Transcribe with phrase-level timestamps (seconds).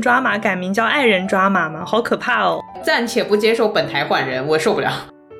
[0.00, 1.84] 人抓马改名叫爱人抓马吗？
[1.84, 2.58] 好可怕哦！
[2.82, 4.90] 暂且不接受本台换人，我受不了。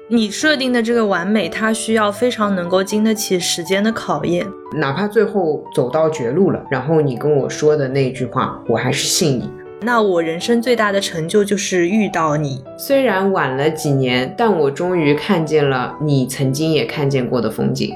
[0.06, 4.46] 你设定的这个完美，它需要非常能够经得起时间的考验。
[4.76, 9.50] 哪怕最后走到绝路了，然后你跟我说的那句话，我还是信你。
[9.80, 12.62] 那我人生最大的成就就是遇到你。
[12.76, 17.94] 虽然晚了几年，但我终于看见了你曾经也看见过的风景。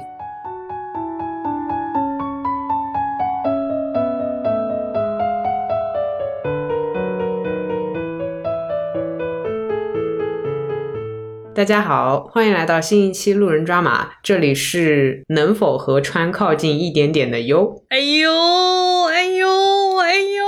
[11.54, 17.80] 大家好，欢迎来到新一期路人抓马，这里是能否和川靠近一点点的优。
[17.90, 20.44] 哎呦，哎呦，哎呦！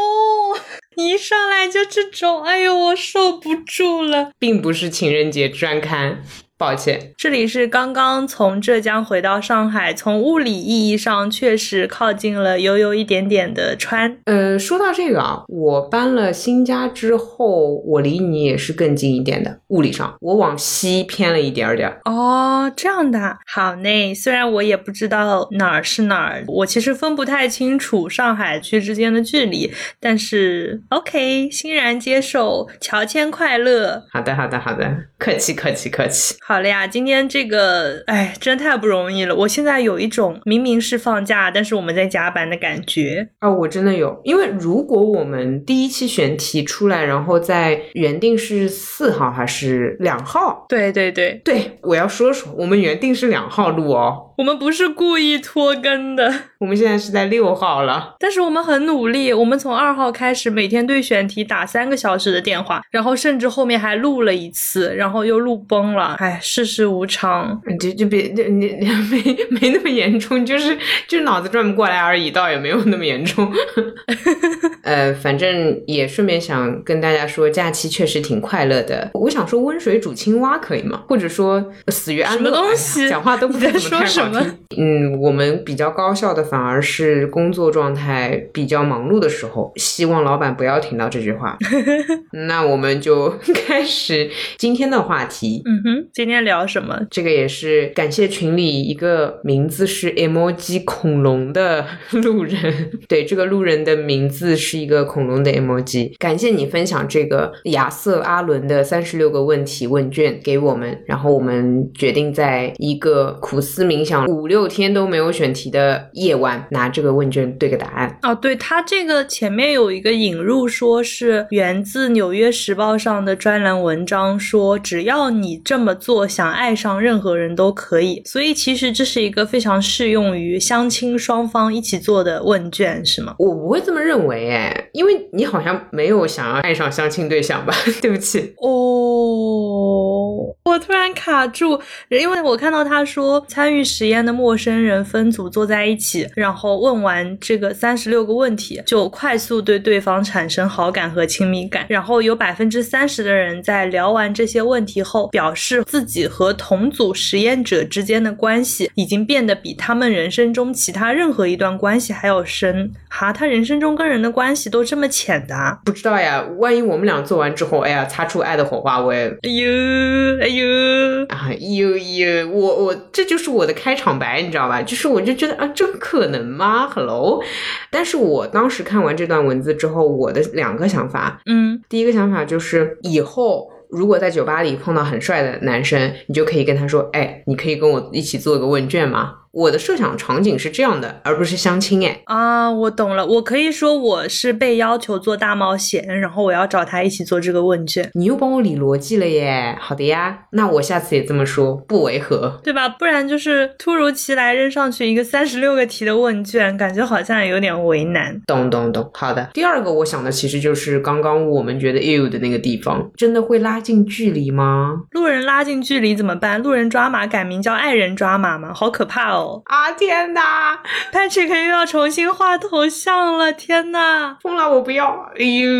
[0.96, 6.24] 一上来就这种，哎呦，我受不住了，并不是情人节专刊。
[6.58, 14.16] 抱歉，这里是刚刚从浙江回到上海，从物理意义上确实靠近了悠悠一点点的川。
[14.24, 21.94] 呃，说到这个啊，我搬了新家之后，我离你也是更近一点的，物理上，我往西偏了一点点。
[22.06, 24.14] 哦，这样的，好嘞。
[24.14, 34.04] 虽然我也不知道哪儿是哪儿，我其实分不太清楚上海区之间的距离，但是 OK，欣然接受，乔迁快乐。
[34.10, 36.34] 好的，好的，好的，客气，客气，客气。
[36.48, 39.34] 好了呀，今天这个，哎，真太不容易了。
[39.34, 43.50] 我现在有一种明明是放假，但是我们在加班的感觉啊！
[43.50, 50.66] 我真的有，因为如果我们第一期选题出来，然后在原定是四号还是两号？
[50.68, 54.32] 对对对对，我要说说，我们原定是两号录哦。
[54.36, 59.32] 我们不是故意拖更的，我们现在是在六号了，但是我们很努力。
[59.32, 66.16] 我们从二号开始，每天对选题打三个小时的电话，然后甚至后面还录了一次，然后又录崩了。
[66.18, 70.76] 哎，世事无常，就就别就你你没没那么严重，就是
[71.08, 73.50] 就是脑子转不过来而已，倒也没有那么严重。
[74.86, 79.10] 呃，反正也顺便想跟大家说，假期确实挺快乐的。
[79.14, 81.02] 我想说温水煮青蛙可以吗？
[81.08, 82.44] 或者说死于安乐？
[82.44, 83.08] 什么东西？
[83.08, 84.40] 讲话都不知道说什么。
[84.78, 89.72] 嗯，我们比较高效的反而是工作状态比较忙碌的时候。
[89.74, 91.58] 希望老板不要听到这句话。
[92.46, 93.34] 那我们就
[93.66, 95.62] 开始今天的话题。
[95.64, 97.00] 嗯哼，今天聊什么？
[97.10, 102.92] 这个也是感谢群里一个名字是 emoji 恐龙的路人。
[103.08, 106.12] 对，这个路人的名字是一个恐龙的 emoji。
[106.18, 114.26] 感谢你分享这个亚瑟阿伦的三十六个问题问卷给我们，然后我们决定在一个苦思冥想。
[114.26, 118.34] 五六天都没有选题的夜晚，拿这个问卷对个答案哦。
[118.34, 128.22] 对他这个前面有一个引入，说是源自《纽约时报》上的专栏文章，说只要你这么做，想爱上任何人都可以。
[128.24, 133.34] 所以其实这是一个非常适用于相亲双方一起做的问卷，是吗？
[133.38, 137.74] 我不会这么认为，哎，因为你好像没有想要爱上相亲对象吧？
[138.00, 151.86] 对不起哦，我突然卡住，因为我看到他说参与实验的陌生人分组坐在一起，然后问完这个三十六个问题，就快速对对方产生好感和亲密感。
[151.88, 162.92] 然后有百分之三十的人在聊完这些问题后，表示自己和同组实验者之间的关系已经变得比他们人生中其他任何一段关系还要深。
[163.08, 165.78] 哈，他人生中跟人的关系都这么浅的？
[165.84, 174.36] 不知道呀，万一我们俩做完之后，哎呀，擦出爱的火花，我也哎呦哎呦啊呦呦，我我这就是我的开场白。
[174.40, 174.80] 你知道吧？
[174.82, 177.42] 就是我就觉得啊，这可能吗？Hello，
[177.90, 189.32] 但是我当时看完这段文字之后，我的两个想法，嗯，第一个想法就是以后如果在酒吧里碰到很帅的男生，你就可以跟他说，哎，你可以跟我一起做个问卷吗？
[189.56, 198.10] 我的设想场景是这样的，而不是相亲哎啊，我懂了，我可以说我是被要求做大冒险，然后我要找他一起做这个问卷。
[198.12, 202.86] 你又帮我理逻辑了耶，好的呀，那我下次也这么说，不违和，对吧？
[202.86, 208.38] 不然就是突如其来扔上去一个三十六个题的问卷，感觉好像有点为难。
[208.46, 209.48] 懂懂懂，好的。
[209.54, 215.04] 第二个我想的其实就是刚刚我们觉得 ill 的那个地方，真的会拉近距离吗？
[215.12, 216.62] 路人拉近距离怎么办？
[216.62, 218.74] 路人抓马改名叫爱人抓马吗？
[218.74, 219.45] 好可怕哦！
[219.66, 220.80] 啊天哪
[221.12, 225.30] ，Patrick 又要重新画头像了，天哪，疯了，我不要！
[225.38, 225.70] 哎呦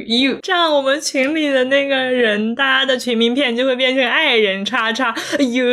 [0.00, 5.14] 呦，这样我们群里的那个人，大家的群名片就会变成爱人叉叉。
[5.38, 5.64] 哎呦，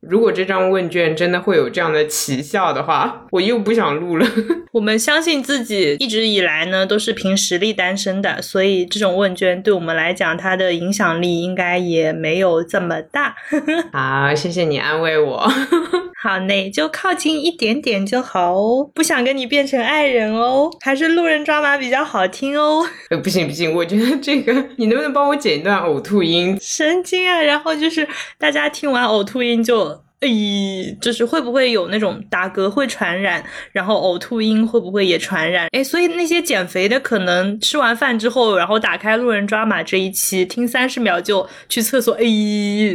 [0.00, 4.26] 如果这张问卷真的会有这样的奇效的话，我又不想录了。
[4.72, 13.34] 我们相信自己一直以来呢都是凭实力单身的，所以这种问卷对我们来讲，它的影响力应该也没有这么大。
[13.92, 15.50] 好，谢谢你安慰我。
[16.22, 22.86] 好嘞，就靠近一点点就好哦，不想跟你变成爱人哦，还是路人抓马比较好听哦。
[23.08, 26.58] 呃，不行不行，我觉得这个你能不能帮我剪一段呕吐音？
[26.60, 27.40] 神经啊！
[27.40, 28.06] 然后就是
[28.38, 30.02] 大家听完呕吐音就。
[30.20, 35.66] 诶，就是会不会有那种打嗝会传染，然后呕吐音会不会也传染？
[35.72, 42.22] 哎，所以那些减肥的可能吃完饭之后，然后打开路人抓马这一期，听三十秒就去厕所，哎，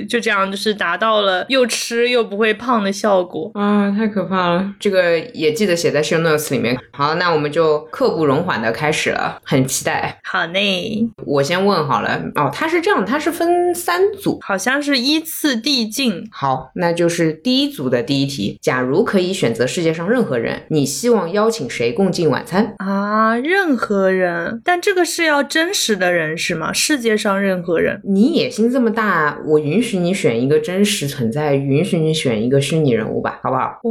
[0.07, 3.89] 就这样就是达到了又吃又不会胖的效果啊！
[3.89, 6.77] 太可怕了，这个也记得写在 show notes 里面。
[6.91, 10.19] 好，那我们就刻不容缓的开始了，很期待。
[10.23, 16.29] 好嘞，我先问好了哦，它是这样，它是分三组，好像是依次递进。
[16.31, 17.14] 好，那就是。
[17.15, 18.57] 是第一组的第一题。
[18.61, 23.37] 假如可以选择世界上任何人，你希望邀请谁共进晚餐啊？
[23.37, 26.73] 任何人，但这个是要真实的人是吗？
[26.73, 28.01] 世界上任何人？
[28.03, 33.79] 你野心这么大，我允许你选一个真实存在，允许你选一个虚拟人物吧，好不好？
[33.83, 33.89] 哦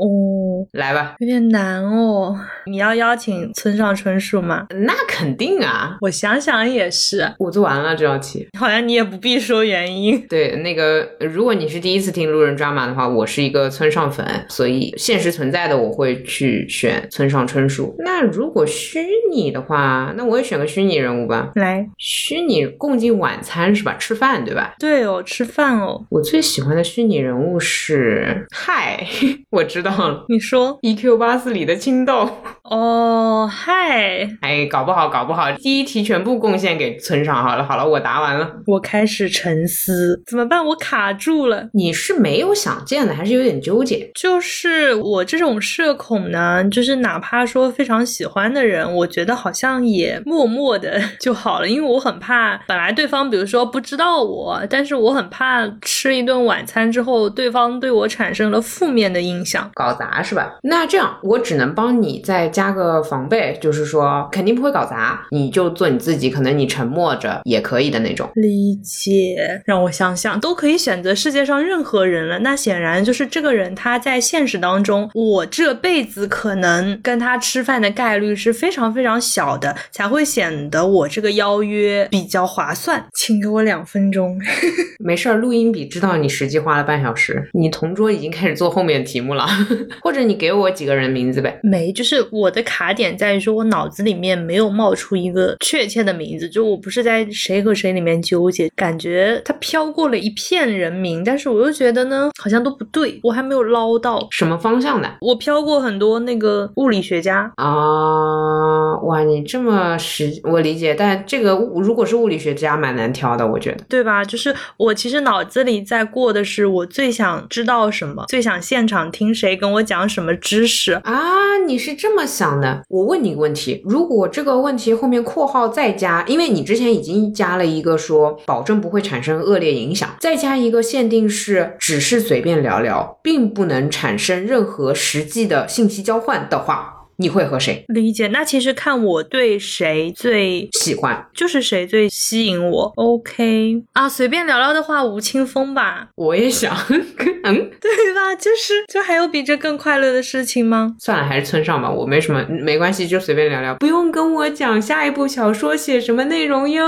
[0.00, 2.34] 哦，来吧，有点难哦。
[2.66, 4.66] 你要邀请村上春树吗？
[4.86, 5.98] 那肯定啊。
[6.00, 7.34] 我想想也是。
[7.38, 10.26] 我做完了这道题，好像你也不必说原因。
[10.28, 12.21] 对，那个如果你是第一次听。
[12.26, 17.94] 路人抓马的话，我是一个村上粉，所以现实存在的我会去选村上春树。
[17.98, 21.50] 那如果虚拟的话，那我也选个虚拟人物吧。
[21.54, 23.96] 来，虚拟共进晚餐是吧？
[23.98, 24.74] 吃饭对吧？
[24.78, 26.04] 对哦，吃饭哦。
[26.10, 29.06] 我最喜欢的虚拟人物是，嗨，
[29.50, 32.28] 我知道了，你说 E Q 八四里的青豆。
[32.72, 37.44] 哦，嗨，哎，搞不好，搞不好，第一题全部贡献给村上。
[37.44, 38.50] 好了，好了，我答完了。
[38.66, 40.64] 我开始沉思，怎么办？
[40.64, 41.68] 我卡住了。
[41.74, 42.18] 你是？
[42.22, 44.10] 没有想见的，还是有点纠结。
[44.14, 60.54] 就是我这种社恐呢，就是哪怕说非常喜欢的人，我觉得好像也默默的 就好了，因为我很怕，本来对方比如说不知道我，但是我很怕吃一顿晚餐之后，对方对我产生了负面的印象，搞砸是吧？
[60.62, 68.28] 那这样我只能帮你再加个防备，就是说肯定不会搞砸，你就做你自己，可能你沉默着也可以的那种。
[68.34, 72.02] 理解，让我想想，都可以选择世界上任何。
[72.12, 83.06] 人了，那显然就是这个人，他在现实当中，我这辈子可能跟他吃饭的概率是非常非常小的，才会显得我这个邀约比较划算。
[83.14, 84.38] 请给我两分钟，
[85.02, 89.46] 没事儿，录音笔知道你实际花了半小时，你同桌已经开始做后面的题目了，
[90.02, 91.58] 或者你给我几个人名字呗？
[91.62, 102.02] 没，就是我的卡点在于说我脑子里面没有冒出一个确切的名字，就我不是在谁和谁里面纠结，感觉它飘过了一片人名，但是我又觉得。
[102.02, 105.08] 呢，好像都不对，我还没有捞到什么方向的。
[105.20, 110.92] 我飘过很多那个物理学家啊，哇，你这么实，我理解。
[110.92, 114.24] 但这个如果是物理学家，蛮难挑的，我觉得，对吧？
[114.24, 121.56] 就是我其实脑子里在过的是，我最想知道什么，最想现场听谁跟我讲什么知识啊。
[121.64, 122.80] 你是这么想呢？
[122.88, 131.76] 我问你个问题，如果这个问题后面括号再加，因为你之前已经加了一个说保证不会产生恶劣影响，再加一个限定是。
[131.78, 137.01] 只是随便聊聊，并不能产生任何实际的信息交换的话。
[137.16, 138.28] 你会和谁理解？
[138.28, 142.92] 那其实看我对谁最喜欢，就是谁最吸引我。
[142.96, 146.08] OK 啊，随便聊聊的话，吴青峰吧。
[146.16, 146.74] 我也想，
[147.44, 148.34] 嗯，对吧？
[148.34, 150.94] 就是，就还有比这更快乐的事情吗？
[150.98, 151.90] 算了，还是村上吧。
[151.90, 156.82] 我没什么，没关系，就随便聊聊，不用跟我讲下一部小说写什么内容哟。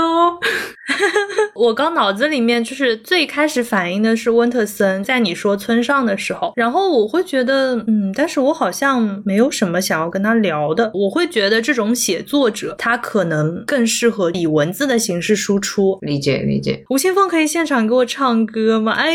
[1.55, 10.14] 我刚脑子里面就是最开始反应的是温特森，在你说村上的时候，然后我会觉得，嗯，但是我好像没有什么想要。
[10.15, 15.99] 跟他聊的，我会觉得这种写作者他可能更适合以文字的形式输出。
[16.01, 16.85] 理解理解。
[16.89, 18.93] 吴青峰可以现场给我唱歌吗？
[18.93, 19.13] 哎，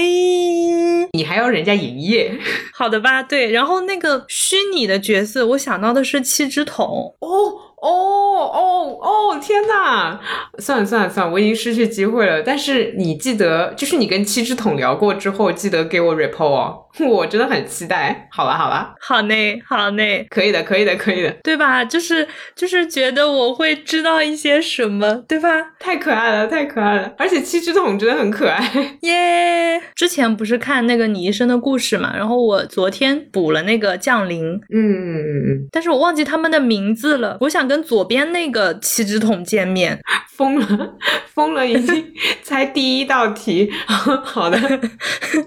[1.12, 2.38] 你还要人家营业？
[2.74, 3.50] 好的吧，对。
[3.50, 7.16] 然后那个虚拟的角色，我想到的是七只桶。
[7.20, 7.69] 哦。
[7.82, 9.38] 哦哦哦！
[9.40, 10.18] 天呐，
[10.58, 12.42] 算了算了算了，我已经失去机会了。
[12.42, 18.28] 但是你记得，就是你跟七只桶聊过之后，记得给我 report 哦， 我真的很期待。
[18.30, 21.82] 好吧好吧，好嘞好嘞，可以的可以的可以的，对吧？
[21.84, 25.48] 就是就是觉得我会知道一些什么，对吧？
[25.78, 28.60] 太可爱了太可爱了，而且七只桶真的很可爱
[29.02, 29.80] 耶！
[29.94, 37.69] 之前不是看那个你一生的故事嘛，然后我昨天补了那个降临，嗯嗯嗯嗯，但是我忘记他们的名字了，我想。
[37.70, 40.00] 跟左边那个七只桶见面。
[40.40, 40.94] 疯了，
[41.34, 42.12] 疯了，已经
[42.42, 43.70] 猜第一道题。
[43.86, 44.58] 好的，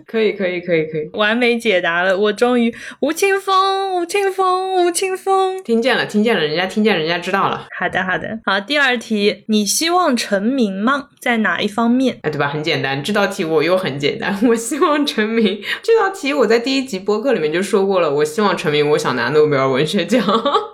[0.06, 2.16] 可以，可以，可以，可以，完美解答了。
[2.16, 7.66] 我终于吴青峰，吴青峰，吴青峰，听见了，听见了，人家听见，人家知道了。
[7.80, 8.60] 好的，好的，好。
[8.60, 11.08] 第二题，你希望成名吗？
[11.20, 12.20] 在哪一方面？
[12.22, 12.48] 哎，对吧？
[12.48, 14.38] 很简单，这道题我又很简单。
[14.48, 15.60] 我希望成名。
[15.82, 18.14] 这道题我在第一集播客里面就说过了。
[18.14, 20.24] 我希望成名，我想拿诺贝尔文学奖。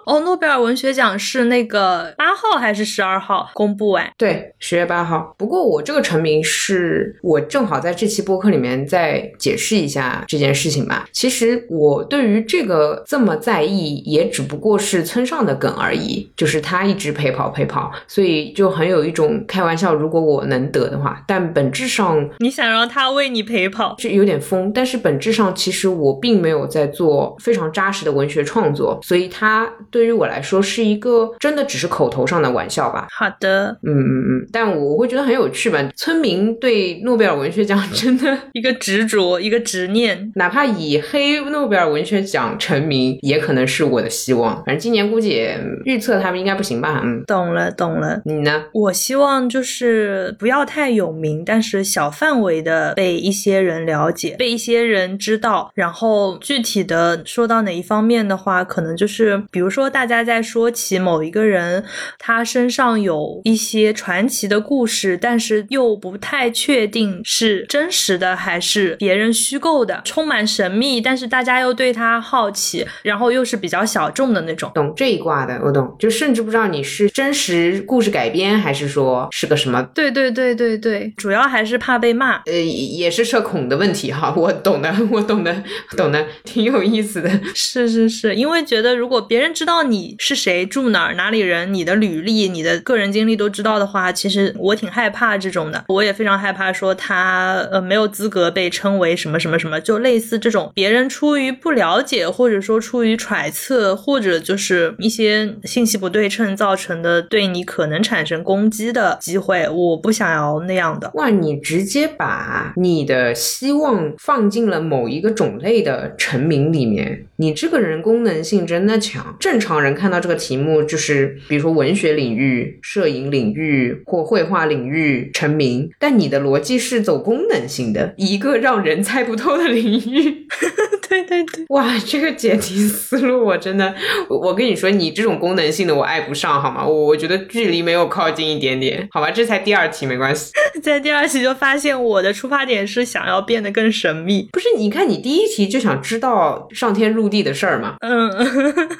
[0.05, 3.93] 哦，诺贝尔文学奖是那个八号还是十二号公布？
[3.93, 4.13] 哎。
[4.17, 5.33] 对，十月八号。
[5.37, 11.07] 不过我这个成名是我正好在这期播客里面再解释一下这件事情吧。
[11.11, 16.29] 其实我对于这个这么在意，也只不过是村上的梗而已。
[16.35, 19.93] 就是他一直陪跑陪跑，所以就很有一种开玩笑。
[19.93, 24.71] 如果我能得的话，但本质上你想让他为你陪跑，是有点疯。
[24.73, 33.07] 但是本质上，其实我并没有在做非常扎实的文学创作，所以他对于我来说是一个真的只是口头上的玩笑吧。
[33.11, 33.99] 好的，嗯。
[33.99, 35.79] 嗯嗯，但我会觉得很有趣吧。
[35.95, 44.55] 村民对诺贝尔文学奖真的 一个执着， 一个执念，哪怕以黑诺贝尔文学奖成名，也可能是我的希望。
[44.65, 47.01] 反正今年估计也预测他们应该不行吧。
[47.03, 48.21] 嗯，懂了懂了。
[48.25, 48.65] 你呢？
[48.73, 55.71] 我希望就是不要太有名，但是小范围的被一些人了解，被一些人知道。
[55.75, 61.83] 然后具体的说到哪一方面的话，可能就是比如说大家在说起某一个人，
[62.17, 63.89] 他身上有一些。
[63.99, 74.71] 传奇的故事，但是又不太确定是真实的还是别人虚构的，充满神秘，但是大家又对他好奇，然后又是比较小众的那种。
[74.73, 79.81] 懂这一卦的，我懂，就甚至不知道你是真实故事改编，还是说是个什么？
[79.93, 84.33] 对对对对对，主要还是怕被骂，呃，也是社恐的问题哈。
[84.37, 85.63] 我懂的，我懂的，
[85.97, 87.29] 懂的，挺有意思的。
[87.53, 93.69] 是是是，因为觉得如果别人知道你是谁，住哪哪里人，你的履历、你的个人经历都知道。
[93.79, 111.11] 的话，其实我挺害怕这种的，我也非常害怕说他呃没有资格被称为什么什么什么，就类似这种别人出于不了解，或者说出于揣测，或者就是一些信息不对称造成的对你可能产生攻击的机会，我不想要那样的。
[111.13, 119.35] 哇，你直接把你的希望放进了某一个种类的成名里面，你这个人功能性真的强。
[119.39, 123.69] 正常人看到这个题目就是，比如说文学领域、摄影领域。
[124.05, 130.47] 或绘画领域成名，但你的逻辑是走功能性的，一个让人猜不透的领域。
[131.09, 133.93] 对对对，哇，这个解题思路我真的，
[134.29, 136.85] 我跟你说，你这种功能性的我爱不上，好吗？
[136.85, 140.51] 我我觉得距离没有靠近一点点，好吧，这才第二题，没关系。
[140.83, 144.69] 在第二题就发现我的出发点是想要变得更神秘，不是？
[144.77, 148.31] 你看你第一题就想知道上天入地的事儿嘛，嗯，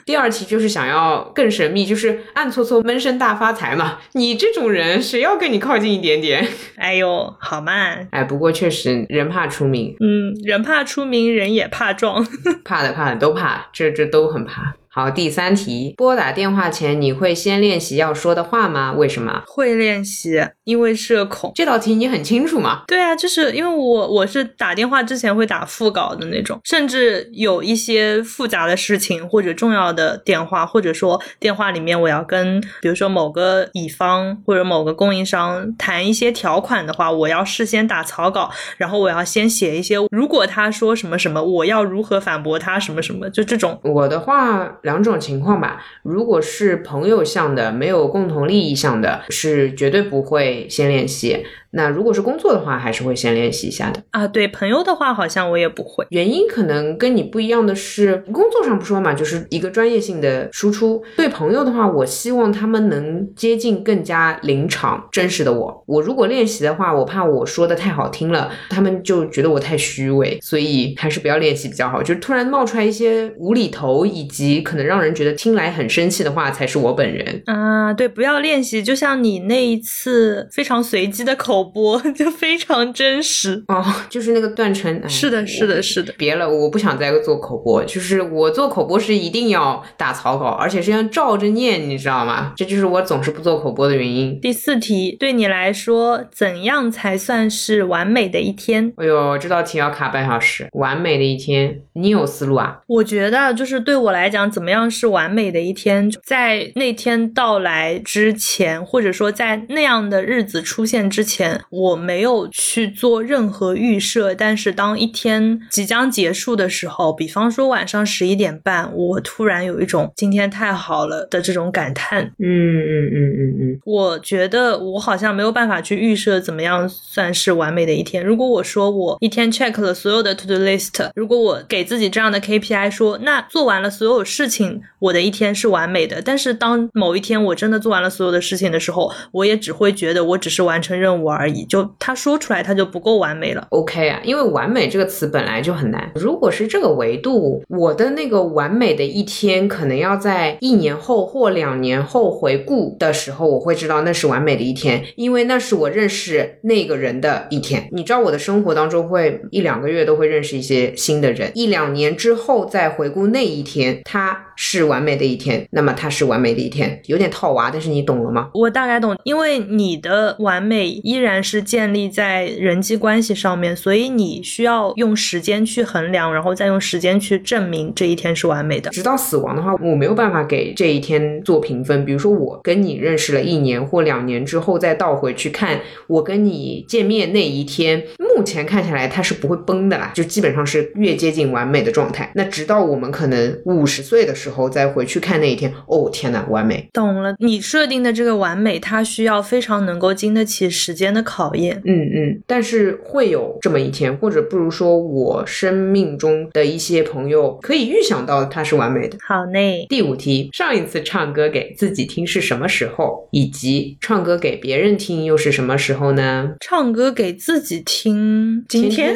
[0.06, 4.00] 第二题就是想要更神秘，就是暗搓搓闷声大发财嘛。
[4.14, 6.48] 你这种人谁要跟你靠近一点点？
[6.78, 11.90] 哎呦，好慢，哎，不过确实人怕出名，嗯，人怕出名，人也怕。
[12.00, 12.26] 撞，
[12.64, 14.76] 怕的怕的都怕，这这都很怕。
[14.92, 18.92] 好，第三题，拨打电话前你会先练习要说的话吗？
[18.94, 20.44] 为什么会练习？
[20.64, 21.52] 因为社恐。
[21.54, 22.86] 这道题你很清楚吗？
[22.88, 43.80] 对啊，就是因为我我是打电话之前会打副稿的那种，甚至有一些复杂的事情或者重要的电话，或者说电话里面我要跟比如说某个乙方或者某个供应商谈一些条款的话，我要事先打草稿，然后我要先写一些，如果他说什么什么，我要如何反驳他什么什么，就这种。
[43.84, 44.78] 我的话。
[44.84, 51.46] 两种情况吧，如果是朋友向的，没有共同利益向的，是绝对不会先练习。
[51.72, 54.28] 那如果是工作的话，还是会先练习一下的啊。
[54.28, 56.06] 对朋友的话，好像我也不会。
[56.10, 61.04] 原因可能跟你不一样的是，工作上不说嘛，就是一个专业性的输出。
[61.16, 65.84] 对朋友的话，我希望他们能接近更加临场、真实的我。
[65.86, 72.02] 我如果练习的话，我怕我说的太好听了，他们就觉得我太虚伪，所以还是不要练习比较好。
[72.02, 77.94] 就是突然冒出来一些无厘头，以及可能让人觉得听来很生气的话，才是我本人啊。
[77.94, 78.82] 对，不要练习。
[78.82, 81.59] 就像你那一次非常随机的口。
[81.60, 84.90] 口播 就非常真实哦，就是那个断层。
[85.10, 86.14] 是的，是的，是的。
[86.18, 87.84] 别了，我不想再做口播。
[87.84, 92.54] 就是我做口播是一定要打草稿，而且是要照着念，你知道吗？
[92.56, 94.40] 这就是我总是不做口播的原因。
[94.40, 98.94] 第四题，对你来说，怎样才算是完美的一天？
[98.98, 100.68] 哎呦，这道题要卡半小时。
[100.74, 102.80] 完美的一天，你有思路啊？
[102.88, 106.10] 我觉得，就是对我来讲，怎么样是完美的一天？
[106.24, 111.49] 在那天到来之前，或者说在那样的日子出现之前。
[111.50, 122.24] 前，我没有去做任何预设，但是当一天即将结束的时候，比方说晚上十一点半，我突然有一种今天太好了的这种感叹。
[122.40, 128.26] 嗯嗯嗯嗯嗯，我觉得我好像没有办法去预设怎么样算是完美的一天。
[128.26, 136.22] 如果我说我一天 check 了所有的 to do list，如果我给自己这样的 KPI 说，那做完了所有事情，我的一天是完美的。
[136.22, 141.64] 但是当某一天我真的做完了所有的事情的时候，我也只会觉得我只是完成任务而而已。
[141.64, 143.66] 就他说出来，他就不够完美了。
[143.70, 146.12] OK 啊，因为完美这个词本来就很难。
[146.16, 157.88] 如果是这个维度，我的那个完美的一天，可能要在一年后或两年后回顾的时候，我会知道那是完美的一天，因为那是我认识那个人的一天。
[157.92, 168.50] 你知道我的生活当中会一两个月都会认识一些新的人，一两年之后再回顾那一天，他是完美的一天，那么它是完美的一天，有点套娃，但是你懂了吗？
[168.54, 178.90] 我大概懂，因为你的完美依然是建立在人际关系上面，所以你需要用时间去衡量，然后再用时间去证明这一天是完美的。
[178.90, 182.04] 直到死亡的话，我没有办法给这一天做评分。
[182.04, 188.04] 比如说，我跟你认识了一年或两年之后，再倒回去看我跟你见面那一天，
[188.36, 192.30] 目前看起来它是不会崩的啦，就基本上是越接近完美的状态。
[192.36, 196.90] 那直到我们可能五十岁的时候再回去看那一天，哦天呐，完美！
[196.94, 201.82] 懂了，你设定的这个完美，它需要非常能够经得起时间的考验。
[201.86, 209.18] 嗯嗯，但是会有这么一天，或者不如说我生命中的一些朋友可以预想到它是完美的。
[209.28, 216.56] 好嘞，第五题，上一次唱歌给自己听是什么时候，以及唱歌给别人听又是什么时候呢？
[216.60, 219.16] 唱歌给自己听，今天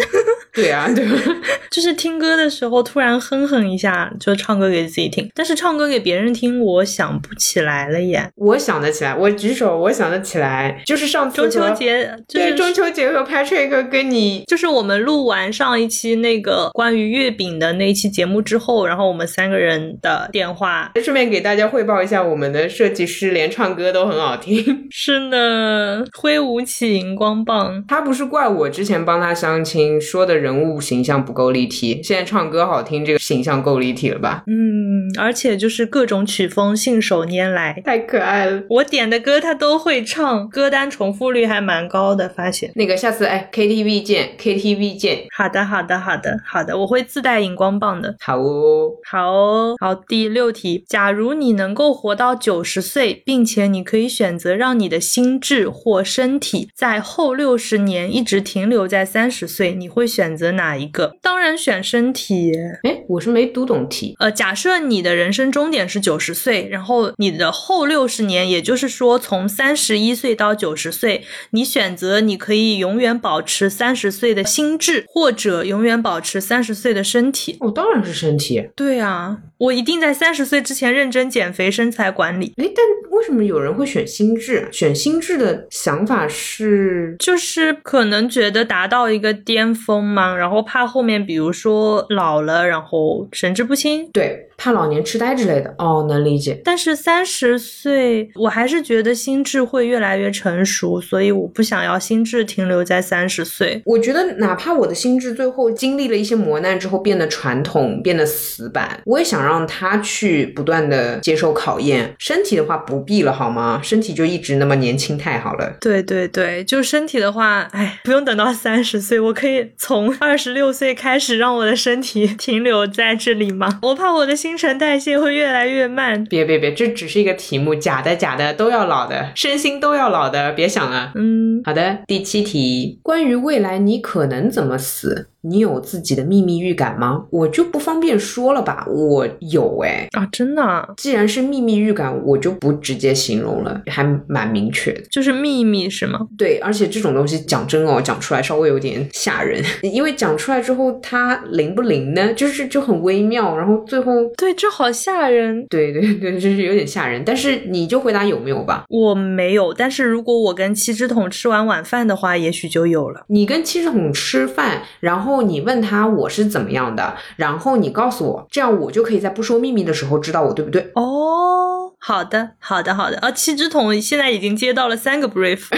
[0.54, 1.12] 对啊，对吧？
[1.72, 5.23] 就是听歌的时候突然哼哼一下，就唱歌给自己听。
[5.34, 8.30] 但是唱歌给别人听，我想不起来了耶。
[8.36, 20.92] 我想得起来，我举手，我想得起来，就是上次中秋节，就是对中秋节和 Patrick 跟你就是我们录完上一期那个关于月饼的那一期节目之后，然后我们三个人的电话。
[21.04, 24.88] 顺便给大家汇报一下，我们的设计师连唱歌都很好听。
[24.90, 27.84] 是呢，挥舞起荧光棒。
[27.88, 34.44] 他不是怪我之前帮他相亲说的人物形象不够立体，现在唱歌好听，这个形象够立体了吧？
[34.48, 38.64] 嗯，而且就是各种曲风信手拈来，太可爱了。
[38.70, 42.72] 我点的歌他都会唱，歌单重复率还蛮高的，发现。
[42.76, 48.16] 那个下次哎，KTV 见，KTV 见，好的，好的，好的，好的，我会自带荧光棒的。
[48.20, 48.92] 好哦。
[49.10, 61.16] 好哦，好，第六题，假如你能够活到九十岁，并且你可以选择让你的心智或身体在后六十年一直停留在三十岁，你会选择哪一个？
[61.22, 62.80] 当然选身体耶。
[62.84, 64.16] 哎，我是没读懂题。
[64.20, 77.58] 呃，假设你的人生终点是九十岁，然后你的后六十年，也就是说从三十一岁到九十岁，你选择你可以永远保持三十岁的心智，或者永远保持三十岁的身体。
[77.60, 78.68] 哦，当然是身体。
[78.76, 82.54] 对啊，我一定在三十岁之前认真减肥、身材管理。
[82.58, 84.68] 哎，但为什么有人会选心智？
[84.72, 94.10] 选心智的想法是，就是可能觉得达到一个巅峰嘛，然后怕后面比如说老了，然后神志不清。
[94.12, 95.76] 对，怕老年痴呆之类的。
[95.78, 96.62] 哦，能理解。
[96.64, 103.82] 但是三十岁，我还是觉得心智会越来越成熟，所以我不想要心智停留在三十岁。
[103.84, 112.16] 我觉得，哪怕我的心智最后经历了一些磨难之后变得传统、变得死板，我也想让他去不断的接受考验。
[112.18, 113.82] 身体的话不必了，好吗？
[113.84, 115.76] 身体就一直那么年轻太好了。
[115.82, 123.80] 对对对，就身体的话，哎，不用等到三十岁，我可以从二十六岁开始让我的身体停留在这里吗？
[123.82, 126.24] 我怕我的新陈代谢会越来越慢。
[126.26, 131.12] 别别别，这只是一个题目，假的假的都要老的，身心都要老的，别想了。
[131.16, 137.26] 嗯，好的，第七题，关于未来你可能怎么死，你有自己的秘密预感吗？
[137.30, 138.86] 我就不方便说了吧。
[138.90, 145.02] 我有哎，啊，真的啊，既然是秘密预感，我就不直接形容了，还蛮明确的。
[145.12, 146.20] 就是秘密是吗？
[146.38, 152.34] 对，而且这种东西讲真哦，讲出来稍微有点吓人， 因为讲出来之后它灵不灵呢？
[152.34, 154.14] 就是就很微妙，然后最后。
[154.38, 155.66] 对，这好吓人。
[155.70, 157.24] 对对对，就是有点吓人。
[157.26, 158.84] 但是你就回答有没有吧。
[158.90, 163.24] 我没有，但是如果我跟七只桶吃完晚饭的话，也许就有了。
[163.28, 170.92] 你跟七只桶吃饭，然后你问他我是怎么样的，然后你告诉我，这样我就可以在不说秘密的时候知道我对不对。
[170.96, 173.18] 哦，好的，好的，好的。
[173.18, 175.66] 啊，七只桶现在已经接到了三个 brief。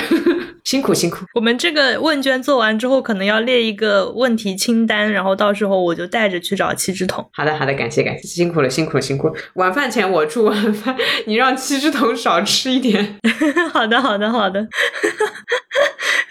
[0.66, 7.24] 辛苦辛苦，我们这个问卷做完之后，可能要列一个问题清单，然后到时候我就带着去找七只桶。
[7.34, 9.34] 好的好的，感谢感谢，辛苦了辛苦了辛苦了。
[9.54, 10.96] 晚饭前我出晚饭，
[11.28, 13.20] 你让七只桶少吃一点。
[13.72, 14.68] 好的好的好的。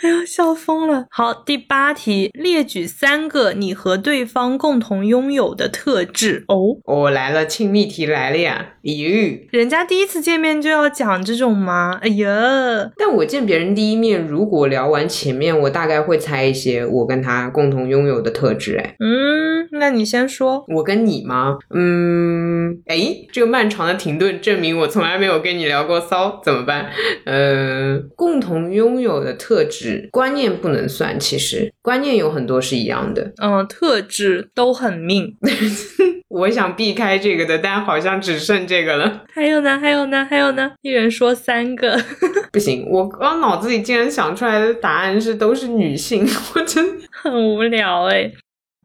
[0.05, 1.07] 哎呦，笑疯了！
[1.11, 6.45] 好，第八题，列举三个你和对方共同拥有的特质。
[6.49, 8.75] 哦，我、来了，亲密题来了呀！
[8.83, 11.99] 咦，人家第一次见面就要讲这种吗？
[12.03, 18.77] 哎呀，但我见别人第一面，如果聊完前面，我大概会猜一些我跟他共同拥有的特质。
[18.77, 20.67] 哎，嗯，那你先说。
[20.69, 21.57] 我跟你吗？
[21.75, 22.99] 嗯，哎，
[23.33, 26.91] 这个漫长的停顿证明我从来没有跟你聊过骚，怎么办？
[27.25, 33.33] 嗯，共同拥有的特质，观念不能算，其实观念有很多是一样的。
[33.43, 35.37] 嗯，特质都很命。
[36.29, 39.23] 我想避开这个的，但好像只剩这个了。
[39.33, 39.79] 还有呢？
[39.79, 40.27] 还有呢？
[40.29, 40.73] 还有呢？
[40.83, 41.97] 一人说三个，
[42.51, 48.33] 不行，我刚脑子里竟然想出来的答案是都是女性，我真很无聊哎。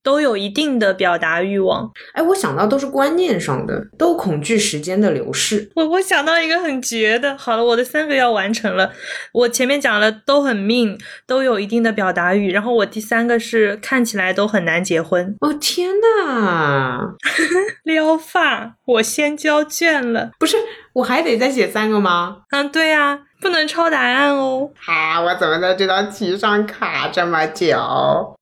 [0.09, 5.69] 都有一定的表达欲望，哎，我想到都是观念上的，都恐惧时间的流逝。
[5.75, 8.91] 我我想到一个很绝的，好了，我的三个要完成了。
[9.31, 15.35] 我前面讲了都很命，都有一定的表达欲，然后我第三个是看起来都很难结婚。
[15.41, 17.13] 哦天呐，
[17.85, 20.31] 撩发，我先交卷了。
[20.39, 20.57] 不是，
[20.93, 22.37] 我还得再写三个吗？
[22.49, 24.71] 嗯，对呀，不能抄答案哦。
[24.87, 27.77] 啊，我怎么在这道题上卡这么久？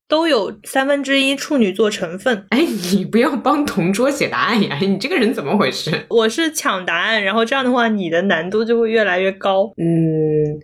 [0.08, 2.46] 都有三分之一处女座成分。
[2.50, 4.78] 哎，你不要帮同桌写答案呀！
[4.82, 6.06] 你这个人怎么回事？
[6.10, 9.74] 我是抢答案，然后这样的话，你的难度就会越来越高。
[9.78, 9.84] 嗯，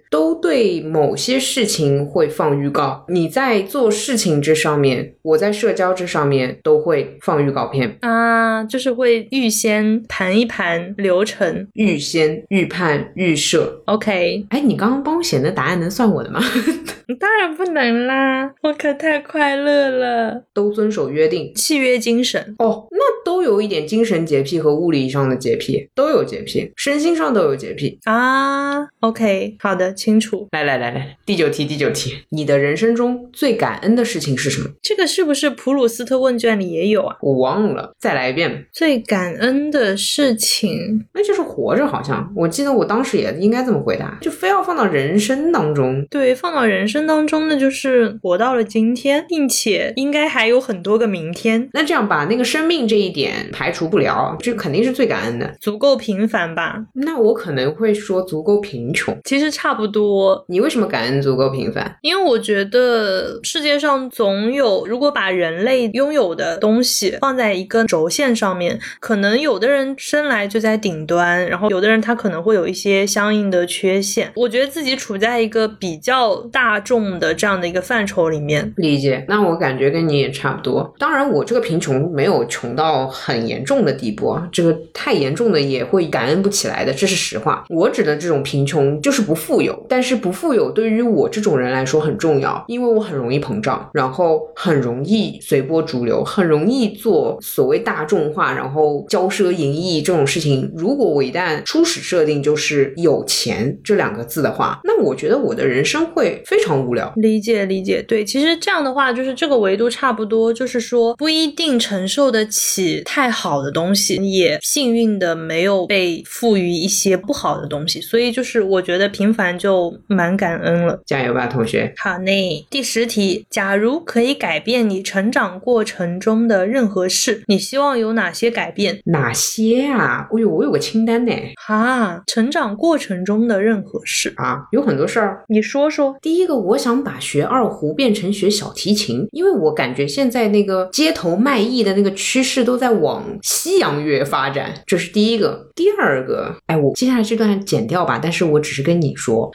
[0.09, 0.22] 都
[0.53, 3.03] 对某些事情会放预告。
[3.09, 13.81] 你在做事情这上面，我在社交这上面都会放预告片啊，就是会预先盘一盘流程，预先预判预设。
[13.85, 16.39] OK，哎，你刚刚帮我写的答案能算我的吗？
[17.19, 20.43] 当然不能啦，我可太快乐了。
[20.53, 28.83] 都遵守约定，契约精神哦，那都有一点精神洁癖和物理上的洁癖，都有洁癖，身心上都有洁癖啊。
[28.99, 30.42] OK，好的，清楚。
[30.51, 34.69] 来来来来，第九题，第九题，你的人生中最感恩的事情是什么？
[34.81, 37.17] 这个是不是普鲁斯特问卷里也有啊？
[37.21, 38.65] 我忘了，再来一遍。
[38.71, 46.03] 最感恩的事情，那就是活着，好像我记得我当时也应该这么回答，就非要放到人生当中。
[46.09, 47.03] 对，放到人生。
[47.05, 51.69] 当中那，就是活到了今天，并且应该还有很多个明天。
[51.73, 55.53] 那这样把那个生命这一点排除不了，这肯定是最感恩的。
[55.59, 56.85] 足够平凡吧？
[56.93, 59.13] 那我可能会说足够贫穷。
[59.25, 60.32] 其实差不多。
[60.47, 61.97] 你为什么感恩足够平凡？
[62.01, 74.31] 因为我觉得世界上总有，如果把人类拥有的东西放在一个轴线上面，可能有的人生来就在顶端，然后有的人他可能会有一些相应的缺陷。
[74.35, 76.83] 我觉得自己处在一个比较大。
[76.83, 80.93] 众的这样的一个范畴里面理解，那我感觉跟你也差不多。
[80.99, 87.63] 当然，我这个贫穷没有穷到很严重的地步啊，这个太严重的也会感恩不起来的，这是实话。
[87.69, 100.71] 我指的这种贫穷就是不富有，但是不富有对于我这种人来说很重要，因为我很容易膨胀，然后很容易随波逐流，很容易做所谓大众化，然后骄奢淫逸这种事情。
[100.75, 106.73] 如果我一旦初始设定就是有钱这两个字的话，那我觉得我的人生会非常。
[106.73, 121.01] 无聊，理解理解，对，其实这样的话，就是这个维度差不多，就是说不一定承受得起太好的东西，也幸运的没有被赋予一些不好的东西，所以就是我觉得平凡就蛮感恩了。
[121.05, 121.93] 加油吧，同学！
[121.97, 129.01] 好嘞，第十题，假如可以改变你成长过程中的任何事，你希望有哪些改变？
[129.05, 130.29] 哪些啊？
[130.31, 131.33] 哎呦，我有个清单呢。
[131.61, 136.15] 哈，成长过程中的任何事啊，有很多事儿，你说说。
[136.21, 136.53] 第一个。
[136.53, 145.67] 我想把学二胡变成学小提琴，因为我感觉现在那个街头卖艺的那个趋势都在往西洋乐发展，这是第一个。
[145.75, 149.51] 第二个，哎，我接下来这段剪掉吧，但是我只是跟你说，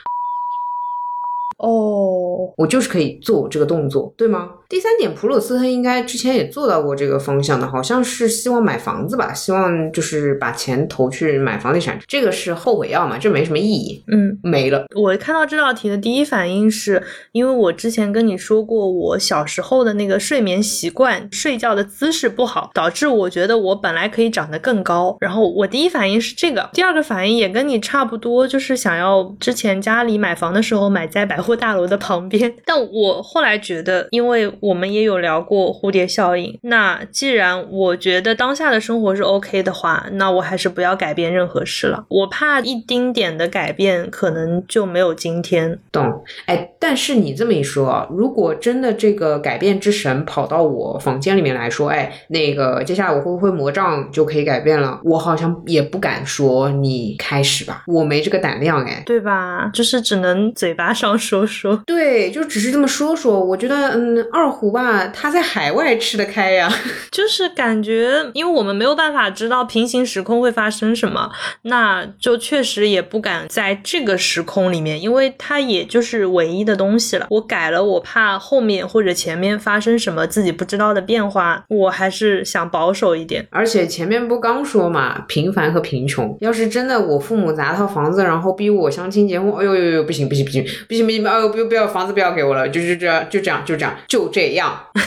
[1.58, 4.50] 哦，我就是可以做这个动作，对吗？
[4.68, 14.84] 第三点，普鲁斯特应该之前也做到过这个方向的，好像是希望买房子吧，希望就是把钱投去买房地产，这个是后悔药嘛，这没什么意义，嗯，没了。
[14.94, 17.02] 我看到这道题的第一反应是，
[17.32, 36.58] 因为我之前跟你说过，我小时候的那个睡眠习惯，睡觉的姿势不好，导致我觉得我本来可以长得更高，然后我第一反应是这个，第二个反应也跟你差不多，就是想要之前家里买房的时候买在百货大楼的旁边， 但我后来觉得，因为我们也有聊过蝴蝶效应。
[36.62, 42.04] 那既然我觉得当下的生活是 OK 的话，那我还是不要改变任何事了。
[42.08, 45.78] 我怕一丁点的改变，可能就没有今天。
[45.92, 46.24] 懂？
[46.46, 55.00] 哎，但是你这么一说，如果真的这个改变之神跑到我房间里面来说，哎，那个接下来我会不会魔杖就可以改变了？
[55.04, 59.70] 我好像也不敢说你开始吧，我没这个胆量，哎，对吧？
[59.72, 61.28] 就是只能嘴巴上说。
[61.28, 61.82] 说说。
[61.84, 63.38] 对，就只是这么说说。
[63.44, 66.72] 我觉得，嗯，二胡吧，他在海外吃得开呀。
[67.10, 71.30] 就是感觉，因为我们没有办法知道平行时空会发生什么，
[71.62, 77.26] 那就确实也不敢在这个时空里面，因为它也就是唯一的东西了。
[77.30, 83.46] 我改了，我怕后面或者前面发生什么自己不知道的变化，我还是想保守一点。
[83.50, 86.36] 而且前面不刚说嘛，平凡和贫穷。
[86.40, 94.37] 要是真的我父母砸套房子，然后逼我相亲结婚，哎呦呦呦，不行不行不行不行不行，哎呦不不要房子不要给我了，就就这样就这样就这样就这样。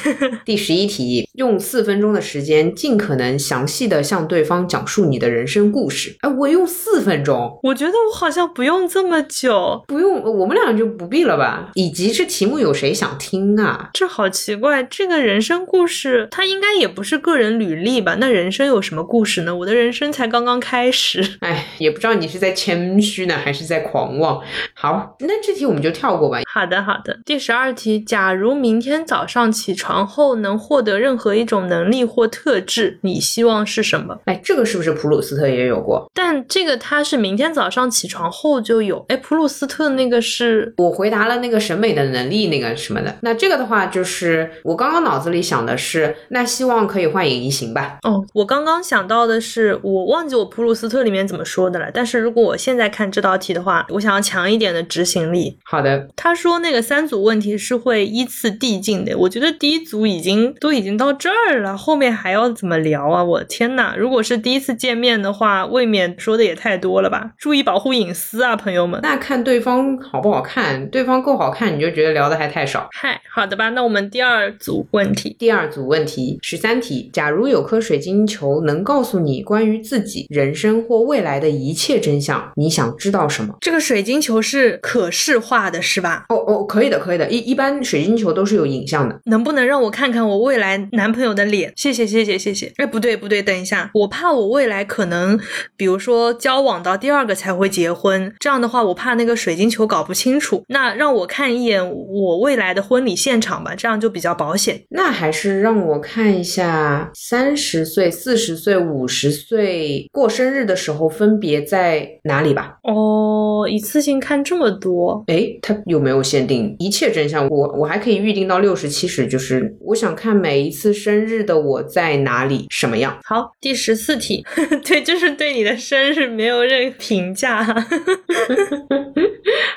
[0.44, 6.16] 第十一题，用四分钟的时间，尽可能详细的向对方讲述你的人生故事。
[6.22, 11.70] 哎，我用四分钟，我觉得我好像不用这么久，不用，我们俩就不必了吧？
[11.76, 13.90] 以及这题目有谁想听啊？
[13.94, 18.18] 这好奇怪，这个人生故事，它应该也不是个人履历吧？
[18.20, 19.56] 那人生有什么故事呢？
[19.56, 21.22] 我的人生才刚刚开始。
[21.42, 24.42] 哎，也不知道你是在谦虚呢，还是在狂妄。
[24.74, 26.40] 好，那这题我们就跳过吧。
[26.52, 27.20] 好的，好的。
[27.26, 34.20] 第十二题，假如明天早上起床后能获得任何一种能力或特质，你希望是什么？
[34.26, 36.10] 哎，这个是不是普鲁斯特也有过？
[36.14, 39.06] 但这个他是明天早上起床后就有。
[39.10, 43.16] 哎，普鲁斯特那个是我回答了那个审美的能力那个什么的。
[43.22, 48.00] 那这个的话，就是我刚刚脑子里想的是，那希望可以幻影移形吧？
[48.04, 51.90] 哦，我刚刚想到的是，我忘记我普鲁斯特里面怎么说的了。
[51.94, 55.58] 但是如果我现在看这道题的话，我想要强一点的执行力。
[55.64, 59.11] 好的，他说那个三组问题是会依次递进的。
[59.16, 63.24] 我觉得第一组已经都已经到这儿了，后面还要怎么聊啊？
[63.24, 63.94] 我天呐！
[63.98, 67.32] 如果是第一次见面的话，未免说的也太多了吧？
[67.38, 69.00] 注意保护隐私啊，朋友们。
[69.04, 72.88] 那看对方好不好看，对方够好看，你就觉得聊的还太少。
[72.92, 73.70] 嗨，好的吧？
[73.70, 83.56] 那我们第二组问题，第二组问题十三题：假如有颗水晶球能告诉你关于自己人生或未来的一切真相，你想知道什么？
[83.62, 86.26] 这个水晶球是可视化的，是吧？
[86.30, 87.30] 哦哦，可以的，可以的。
[87.30, 88.86] 一一般水晶球都是有影
[89.26, 91.72] 能不能让我看看我未来男朋友的脸？
[91.76, 92.72] 谢谢，谢谢，谢谢。
[92.78, 95.40] 哎，不对，不对，等一下，我怕我未来可能，
[95.76, 100.64] 比如说交往到第二个才会结婚，这样的话，我怕那个水晶球搞不清楚。
[100.68, 104.82] 那让我看一眼我未来的婚礼现场吧，这样就比较保险。
[104.90, 112.78] 那还是让我看一下三十岁、四十岁、五十岁过生日的时候分别在哪里吧。
[112.84, 117.48] 哦，一次性看这么多，哎，它有没有限定一切真相？
[117.50, 123.20] 我我还可以预定到六十七十，就是我想看每一次生日的我在哪里，什么样。
[123.24, 124.46] 好，第十四题，
[124.86, 127.64] 对，就是对你的生日没有任何评价。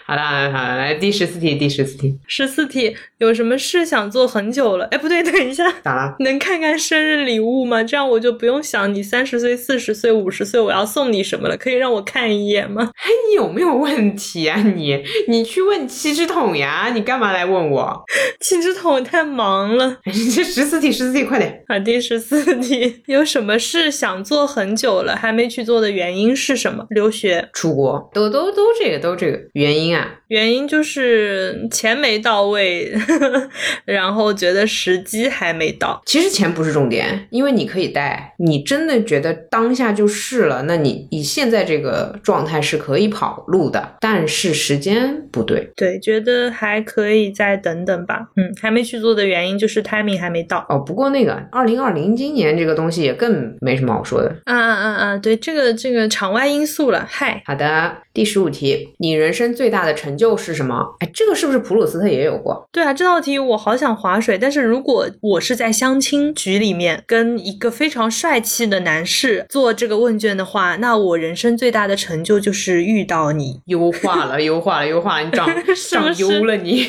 [0.07, 4.85] 好啦，好的，来第十四题，第十四题，十四题，有什么事想做很久了？
[4.87, 6.15] 哎，不对，等一下，咋了？
[6.21, 7.83] 能看看生日礼物吗？
[7.83, 12.91] 这样我就不用想你三十岁、四十岁、五十岁我要送你什么了，可以让我看一眼吗？
[12.97, 14.63] 哎，你有没有问题啊？
[14.77, 16.91] 你，你去问七只桶呀？
[16.95, 18.05] 你干嘛来问我？
[18.41, 19.99] 七只桶太忙了。
[20.05, 21.65] 这十四题，十四题，快点。
[21.69, 26.87] 好，第十四题，有什么事想做很久了还没去做的原因是什么？
[26.91, 30.21] 留学、出国，都都都这个都这个原因啊？
[30.29, 32.93] 原因就是钱没到位，
[33.85, 36.03] 然后觉得时机还没到。
[36.05, 38.35] 其实钱不是重点，因为你可以带。
[38.39, 45.71] 你真的觉得当下就是了，那你以现在这个状态是可以跑路的，但是时间不对。
[45.77, 48.27] 对，觉得还可以再等等吧。
[48.37, 50.65] 嗯，还没去做的原因就是 timing 还没到。
[50.69, 54.37] 哦，不过那个二零二零今年这个东西也更没什么好说的。
[54.45, 55.19] 啊啊啊啊！
[55.19, 57.07] 对，这个这个场外因素了。
[57.09, 60.95] 嗨，好的，第十五题，你人生最大的成就是什么？
[61.01, 62.65] 哎，这个是不是普鲁斯特也有过？
[62.71, 73.61] 对啊，这道题我好想划水，但是如果我是在相亲局里面跟一个非常帅气的男士做这个问卷的话，那我人生最大的成就就是遇到你。
[73.67, 75.49] 优化了，优化了，优化了，你长
[75.91, 76.87] 长优了，你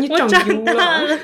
[0.00, 1.18] 你我长优了，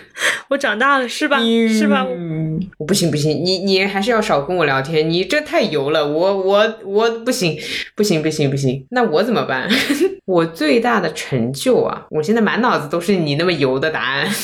[0.50, 1.40] 我长大了，是吧？
[1.68, 2.07] 是吧？
[2.09, 7.59] 嗯，不行不行，你你还是要少跟我聊天，你这太油了，我我我不行
[7.96, 9.68] 不行不行不行，那我怎么办？
[10.27, 14.29] 我最大的成就啊，我现在满脑子都是你那么油的答案。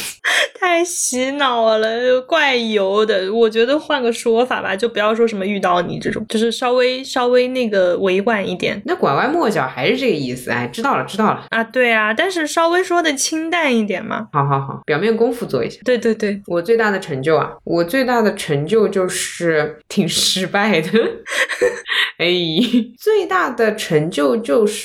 [0.60, 3.32] 太洗脑了，怪油的。
[3.32, 11.62] 我觉得换个说法吧，就不要说什么遇到你这种，就是稍微稍微那个委婉一点那拐弯抹角还是这个意思，哎，知道了知道了，啊。
[11.62, 14.26] 对啊，但是稍微说的清淡一点嘛。
[14.32, 15.78] 好好好，表面功夫做一下。
[15.84, 20.90] 对对对，我最大的成就啊，我最大的成就就是挺失败的，
[22.18, 22.26] 哎，
[22.98, 24.77] 最大的成就就是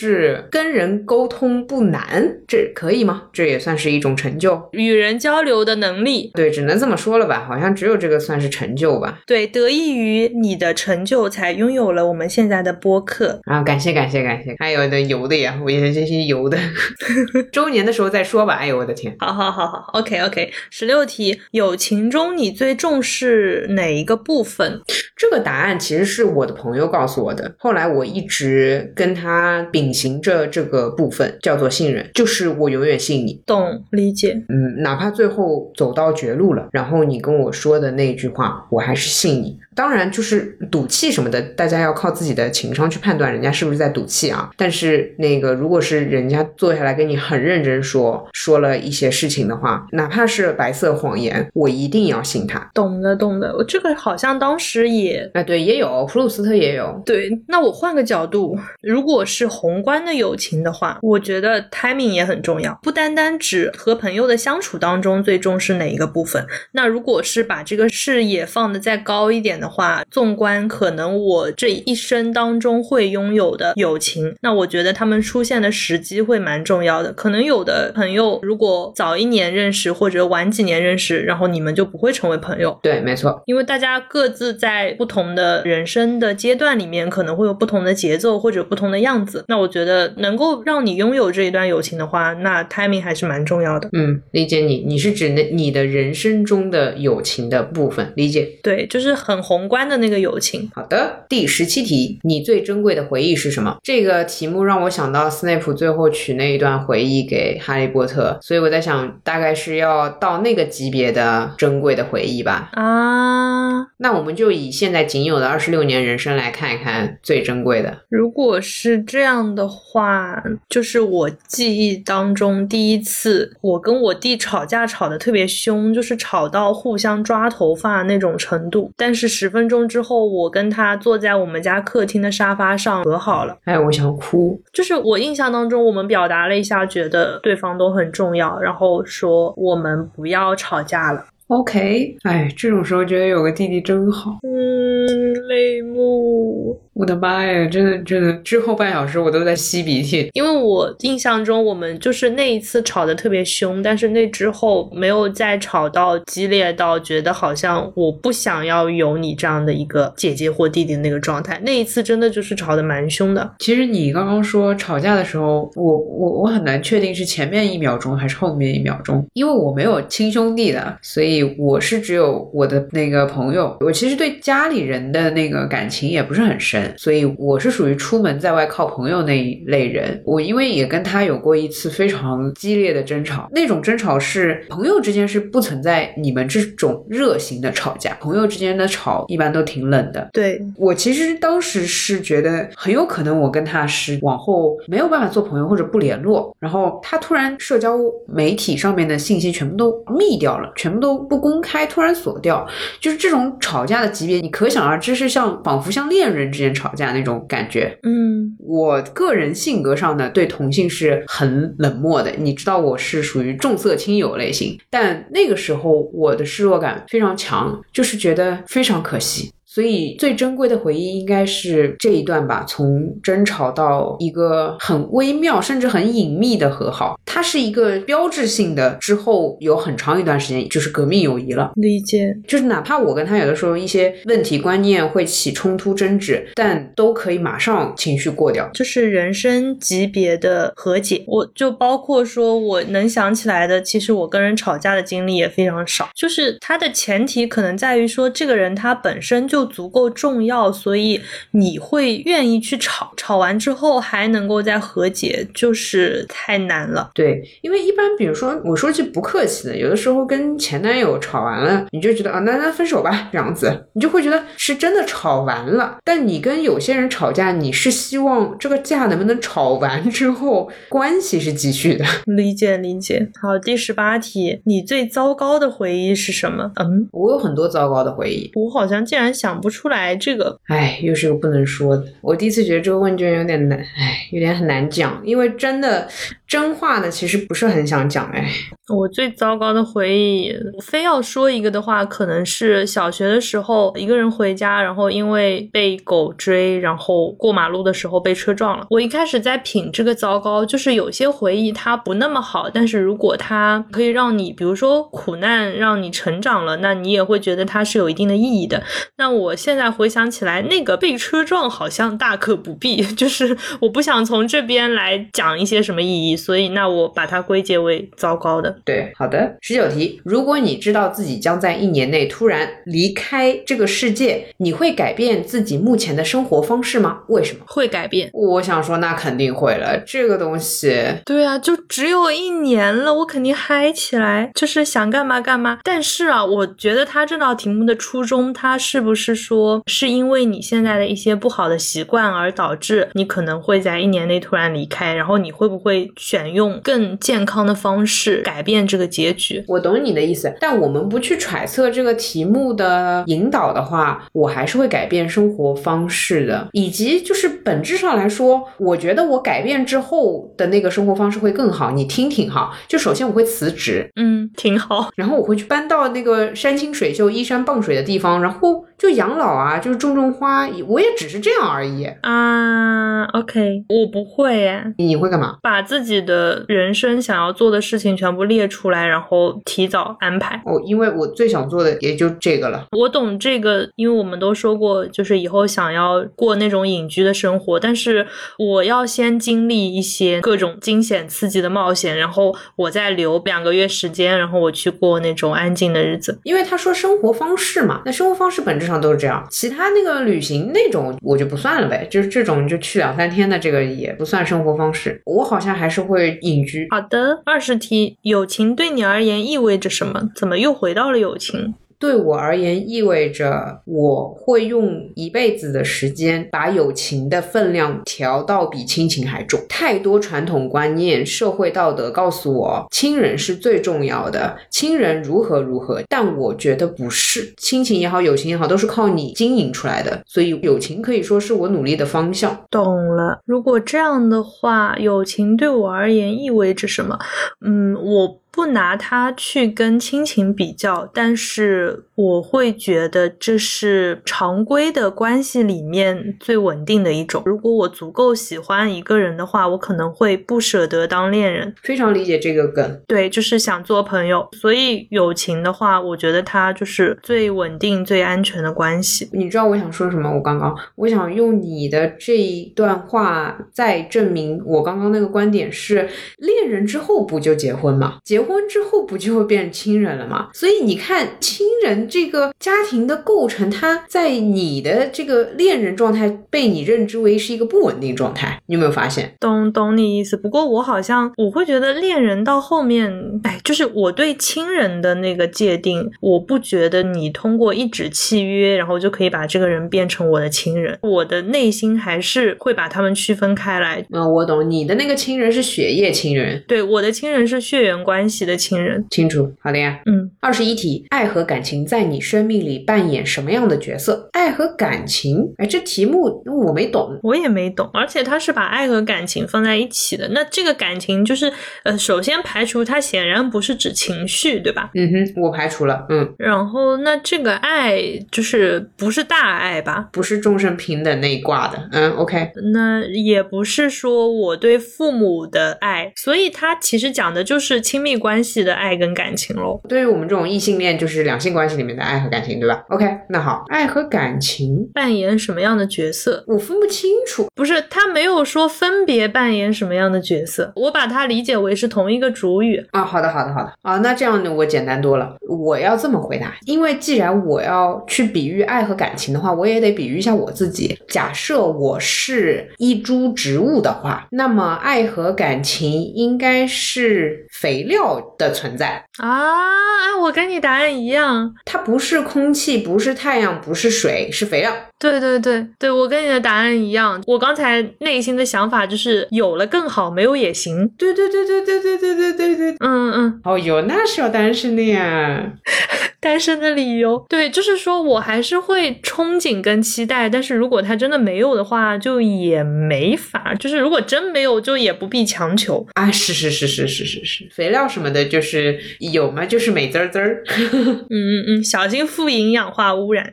[0.52, 3.24] 跟人沟通不难，这可以吗？
[3.32, 6.32] 这也算是一种成就，与人交流的能力。
[6.34, 7.46] 对，只能这么说了吧？
[7.48, 9.20] 好像只有这个算是成就吧？
[9.26, 13.62] 对，得益于你的成就，才拥有了我们现在的播客啊！
[13.64, 16.58] 感谢感谢感谢，还有的油的呀，我也这些油的，
[17.52, 18.54] 周年的时候再说吧。
[18.56, 19.16] 哎呦我的天！
[19.20, 20.52] 好好好好，OK OK。
[20.70, 24.82] 十六题，友情中你最重视哪一个部分？
[25.16, 27.54] 这个答案其实是我的朋友告诉我的。
[27.58, 33.42] 后来我一直跟他秉行着这个部分，叫做信任，就是我永远信你。
[33.48, 34.40] 懂，理解。
[34.48, 39.58] 嗯，哪怕最后走到绝路了，然后你跟我说的那句话，我还是信你。
[39.76, 44.50] 当然，就是赌气什么的，大家要靠自己的情商去判断人家是不是在赌气啊。
[44.58, 52.70] 但是那个，如果是人家坐下来跟你很认真说，说了一些事情的话，哪怕是白色谎言，我一定要信他。
[52.74, 53.56] 懂的，懂的。
[53.56, 57.02] 我这个好像当时也，哎，对，也有普鲁斯特也有。
[57.06, 66.46] 对，那我换个角度，如果是宏观的友情的话，我觉得 timing 也很重要，不单单指和朋友的相处当中最重视哪一个部分。
[66.74, 69.63] 那如果是把这个视野放的再高一点。
[69.64, 77.14] 的话，纵观可能我这一生当中会拥有的友情，那我觉得他们出现的时机会蛮重要的。
[77.14, 82.78] 可能有的朋友如果早一年认识或者晚几年认识，然后你们就不会成为朋友。
[82.84, 89.46] 对，没错，因为大家各自在不同的人生的阶段里面，可能会有不同的节奏或者不同的样子。
[89.48, 93.88] 那我觉得能够让你拥有这一段友情的话，那 timing 还是蛮重要的。
[93.94, 98.58] 嗯，理解你，你是指那你的人生中的友情的部分，理解？
[98.64, 99.44] 对，就是很。
[99.44, 100.70] 宏观的那个友情。
[100.74, 103.78] 好的，第十七题，你最珍贵的回忆是什么？
[103.84, 112.70] 这个题目让我想到斯内普最后取那一段回忆给哈利波特，所以我在想，大概是要到那个级别的珍贵的回忆吧。
[112.74, 117.98] 啊，那我们就以现在仅有的二十六年人生来看一看最珍贵的。
[118.08, 129.34] 如果是这样的话，就是我记忆当中第一次我跟我弟吵架吵得特别凶，就是吵到互相抓头发那种程度，但是。
[129.44, 133.58] 十分钟之后，我跟他坐在我们家客厅的沙发上和好了。
[133.66, 134.58] 哎，我想哭。
[134.72, 141.26] 就是我印象当中，我们表达了一下，觉得对方都很重要，然后说我们不要吵架了。
[141.48, 144.38] OK，哎，这种时候觉得有个弟弟真好。
[144.44, 146.80] 嗯，泪目。
[146.94, 161.60] 我的妈呀，真的真的，之后半小时我都在吸鼻涕，因为我印象中我们就是那一次吵得特别凶，但是那之后没有再吵到激烈到觉得好像我不想要有你这样的一个姐姐或弟弟那个状态。
[161.64, 163.56] 那一次真的就是吵得蛮凶的。
[163.60, 173.76] 其实你刚刚说吵架的时候，我我我很难确定是前面一秒钟还是后面一秒钟，因为我没有亲兄弟的，所以我是只有我的那个朋友。
[173.80, 176.83] 我其实对家里人的那个感情也不是很深。
[176.98, 180.22] 所以我是属于出门在外靠朋友那一类人。
[180.26, 190.28] 我因为也跟他有过一次非常激烈的争吵，那种争吵是朋友之间是不存在你们这种热型的吵架，朋友之间的吵一般都挺冷的。
[190.34, 202.68] 对我其实当时是觉得很有可能我跟他是往后没有办法做朋友或者不联络，然后他突然社交媒体上面的信息全部都密掉了，全部都不公开，突然锁掉，
[203.00, 206.73] 就是这种吵架的级别，你可想而知是像仿佛像恋人之间。
[206.74, 212.32] 吵架那种感觉，嗯，我个人性格上呢，对同性是很冷漠的。
[212.38, 219.52] 你知道我是属于重色轻友类型，但那个时候我的失落感非常强，就是觉得非常可惜。
[219.74, 228.96] 所以最珍贵的回忆应该是这一段吧，从争吵到一个很微妙甚至很隐秘的和好，它是一个标志性的。
[229.02, 231.72] 之后有很长一段时间就是革命友谊了。
[231.78, 241.24] 理解，就是哪怕我跟他有的时候一些问题观念会起冲突争执，但都可以马上情绪过掉，就是人生级别的和解。
[241.26, 246.10] 我就包括说我能想起来的，其实我跟人吵架的经历也非常少。
[246.14, 249.63] 就是它的前提可能在于说这个人他本身就。
[249.66, 251.22] 足够重要，所以
[251.52, 257.10] 你会愿意去吵，吵完之后还能够再和解，就是太难了。
[257.14, 265.98] 对，因为一般比如说，我说句不客气的，有的时候跟前男友吵完了，你就觉得啊，那那分手吧，这样子，你就会觉得是真的吵完了。
[266.04, 272.04] 但你跟有些人吵架，你是希望这个架能不能吵完之后关系是继续的。
[272.26, 273.30] 理解理解。
[273.42, 276.72] 好，第十八题，你最糟糕的回忆是什么？
[276.76, 279.53] 嗯，我有很多糟糕的回忆，我好像竟然想。
[279.54, 282.04] 想不出来这个，哎，又是个不能说的。
[282.22, 286.10] 我第一次觉得这个问卷有点难，哎，有点很难讲，因为真的。
[286.54, 288.48] 真话呢，其实不是很想讲哎。
[288.94, 298.86] 我最糟糕的回忆，非要说一个的话，可能是小学的时候一个人回家，然后因为被狗追，然后过马路的时候被车撞了。
[298.92, 308.84] 我一开始在品这个糟糕，就是有些回忆它不那么好，但是如果它可以让你，比如说苦难让你成长了，那你也会觉得它是有一定的意义的。
[309.18, 318.76] 那我现在回想起来，那个被车撞好像大可不必， 就是我不想从这边来讲一些什么意义，所以那我把它归结为糟糕的。
[318.84, 319.56] 对，好的。
[319.62, 327.20] 十九题，如果你知道自己将在一年内突然离开这个世界，你会改变自己目前的生活方式吗？
[327.28, 327.64] 为什么？
[327.68, 328.30] 会改变。
[328.34, 329.98] 我想说，那肯定会了。
[330.06, 330.94] 这个东西，
[331.26, 335.80] 对啊，就只有一年了，我肯定嗨起来，就是想干嘛干嘛。
[335.84, 345.14] 但是啊，我觉得他这道题目的初衷，他是不是说是因为你现在的一些不好的习惯而导致你可能会在一年内突然离开？
[345.14, 349.64] 然后你会不会选用更健康的方式改变这个结局？
[349.68, 356.68] 我懂你的意思，但我们不去揣测这个题目的引导的话，我还是会改变生活方式的。
[356.72, 361.92] 以及就是本质上来说，我觉得我改变之后的那个生活方式会更好。
[361.92, 365.12] 你听听哈，就首先我会辞职，嗯，挺好。
[365.16, 370.68] 然后我会去搬到那个山清水秀、依山傍水的地方，然后就养老啊，就是种种花。
[370.88, 373.26] 我也只是这样而已啊。
[373.34, 374.84] OK，我不会耶。
[374.98, 375.58] 你会干嘛？
[375.62, 380.62] 把自己的人生想要做的事情全部列出来，然后提早安排。
[380.66, 382.86] 哦，因为我最想做的也就这个了。
[382.92, 388.26] 我懂这个，因为我们都说过，就是以后想要过那种隐居的生活，但是
[388.58, 396.40] 我要先经历一些各种惊险刺激的冒险，然后我再留两个月时间，然后我去过那种安静的日子。
[396.44, 399.46] 因为他说生活方式嘛，那生活方式本质上都是这样。
[399.50, 405.22] 其他那个旅行那种我就不算了呗，就是这种就去两三天的这个也不算生活方式。
[405.26, 406.88] 我好像还是会隐居。
[406.92, 410.30] 好的，二十题，友情对你而言意味着什么？
[410.36, 411.74] 怎么又回到了友情？
[412.04, 419.58] 对我而言，意味着我会用一辈子的时间把友情的分量调到比亲情还重。
[419.70, 427.54] 太多传统观念、社会道德告诉我，亲人是最重要的，亲人如何如何，但我觉得不是。
[427.56, 432.66] 亲情也好，友情也好，都是靠你经营出来的，所以友情可以说是我努力的方向。
[432.70, 433.40] 懂了。
[433.46, 437.18] 如果这样的话，友情对我而言意味着什么？
[437.62, 438.43] 嗯，我。
[438.56, 447.42] 不拿它去跟亲情比较，但是我会觉得这是常规的关系里面最稳定的一种。
[447.48, 451.74] 如果我足够喜欢一个人的话，我可能会不舍得当恋人。
[451.82, 454.48] 非常理解这个梗，对，就是想做朋友。
[454.52, 459.28] 所以友情的话，我觉得它就是最稳定、最安全的关系。
[459.34, 460.32] 你知道我想说什么？
[460.32, 468.20] 我刚刚我想用你的这一段话再证明我刚刚那个观点是：恋人之后不就结婚吗？
[468.24, 470.50] 结婚之后不就会变成亲人了吗？
[470.54, 478.60] 所以你看，亲人这个家庭的构成，它在你的这个恋人状态被你认知为是一个不稳定状态。
[478.66, 479.34] 你有没有发现？
[479.40, 480.36] 懂懂你意思。
[480.36, 483.12] 不过我好像我会觉得恋人到后面，
[483.44, 490.98] 哎，就是我对亲人的那个界定，我不觉得你通过一纸契约，然后就可以把这个人变成我的亲人。
[491.02, 494.04] 我的内心还是会把他们区分开来。
[494.12, 494.64] 嗯，我懂。
[494.64, 498.84] 你的那个亲人是血液亲人，对，我的亲人是血缘关系的亲。
[498.84, 500.02] 人清楚，好的呀。
[500.06, 504.30] 嗯，二十一题，爱和感情在你生命里扮演什么样的角色？
[504.34, 507.90] 爱和感情，哎，这题目我没懂，我也没懂。
[507.94, 510.28] 而且他是把爱和感情放在一起的。
[510.30, 511.52] 那这个感情就是，
[511.84, 514.92] 呃，首先排除它显然不是指情绪，对吧？
[514.96, 516.06] 嗯哼，我排除了。
[516.10, 520.10] 嗯，然后那这个爱就是不是大爱吧？
[520.12, 521.90] 不是众生平等那一挂的。
[521.92, 522.52] 嗯，OK。
[522.74, 528.64] 那也不是说我对父母的爱，所以他其实讲的就是亲密关系。
[528.64, 536.46] 的爱跟感情喽，对于我们这种异性恋，就是两性关系里面的爱和感情，对吧？OK，那好，爱和感情扮演什么样的角色？
[536.48, 537.48] 我分不清楚。
[537.54, 543.04] 不是，他没有说分别扮演什么样的角色，我把它理解为是同一个主语啊。
[543.04, 543.98] 好的，好的，好的啊。
[543.98, 545.36] 那这样呢，我简单多了。
[545.50, 550.98] 我要这么回答，因为既然我要去比喻爱和感情的话，我也得比喻一下我自己。
[551.10, 558.54] 假设我是一株植物的话，那么爱和感情应该是肥料的。
[558.54, 560.16] 存在啊！
[560.22, 564.72] 我跟你答案一样，它不是空气，不是太阳，不是水，是肥料。
[565.12, 567.22] 对对对对，我跟你的答案一样。
[567.28, 570.88] 我刚才内心的想法就是有了更好，没有也行。
[570.98, 573.42] 对对对对对对对对对对，嗯嗯。
[573.44, 575.54] 哦哟，那是要单身的呀。
[576.22, 577.26] 单身的理由。
[577.28, 583.54] 对，就是说我还是会憧憬跟期待，但是如果他真的没有的话，就也没法。
[583.60, 585.86] 就是如果真没有，就也不必强求。
[585.96, 590.42] 啊，是是是是是是是，肥料什么的，就是有嘛，就是美滋滋儿。
[590.48, 593.30] 嗯嗯嗯，小心富营养化污染。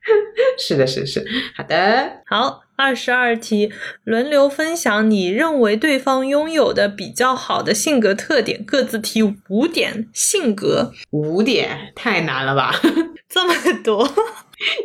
[0.58, 1.24] 是的，是是，
[1.60, 2.22] 好的。
[2.24, 3.70] 好，二十二题，
[4.04, 10.08] 轮流分享你认为对方拥有的比较好的性格特点，各自提五点。
[10.14, 12.74] 性格五点太难了吧？
[13.28, 13.54] 这么
[13.84, 14.08] 多，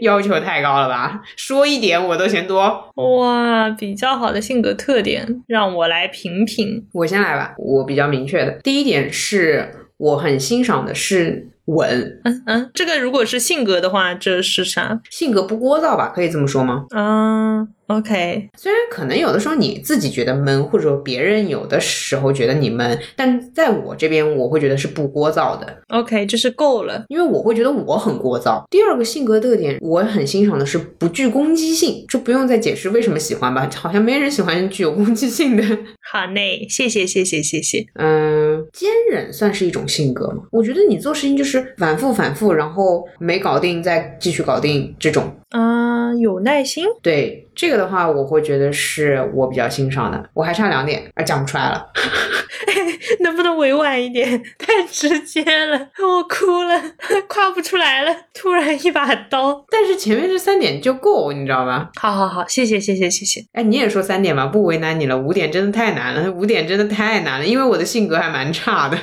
[0.01, 1.21] 要求太高了吧？
[1.37, 2.91] 说一点我都嫌多。
[2.95, 6.85] 哇，比较好的性格特点，让我来评评。
[6.91, 15.01] 我先来吧，我比较明确的，第一点是我很欣赏的是稳，嗯嗯，这个如果是性格的话，这是啥？
[15.09, 16.11] 性格不聒噪吧？
[16.13, 16.85] 可以这么说吗？
[16.95, 27.03] 嗯，OK，虽然可能有的时候你自己觉得闷，或者说别人有的时候觉得你闷，但在我这边我会觉得是不聒噪的，OK，这是够了。
[27.07, 28.63] 因为我会觉得我很聒噪。
[28.69, 33.67] 第二个性格特点，我很欣赏的是不具攻击性，这不用再解释为什么喜欢吧？
[33.75, 35.63] 好像没人喜欢具有攻击性的。
[36.11, 37.83] 好嘞，谢谢谢谢谢谢。
[37.95, 40.43] 嗯，坚忍算是一种性格吗？
[40.51, 45.31] 我觉得你做事情就是反复反复，然后没搞定再继续搞定这种。
[45.49, 45.84] 啊、
[46.19, 46.85] 有耐心。
[47.01, 50.29] 对这个的话，我会觉得是我比较欣赏的。
[50.33, 51.87] 我还差两点，啊，讲不出来了。
[53.19, 54.41] 能不能委婉一点？
[54.57, 56.81] 太直接了，我哭了，
[57.27, 58.15] 夸不出来了。
[58.33, 59.63] 突然一把刀。
[59.69, 61.89] 但是前面这三点就够，你知道吧？
[61.99, 63.41] 好好好，谢谢谢谢谢谢。
[63.53, 65.17] 哎，你也说三点吧，不为难你了。
[65.17, 68.97] 五点真的太难了，五点真的太难了，因为我的性格还蛮差的。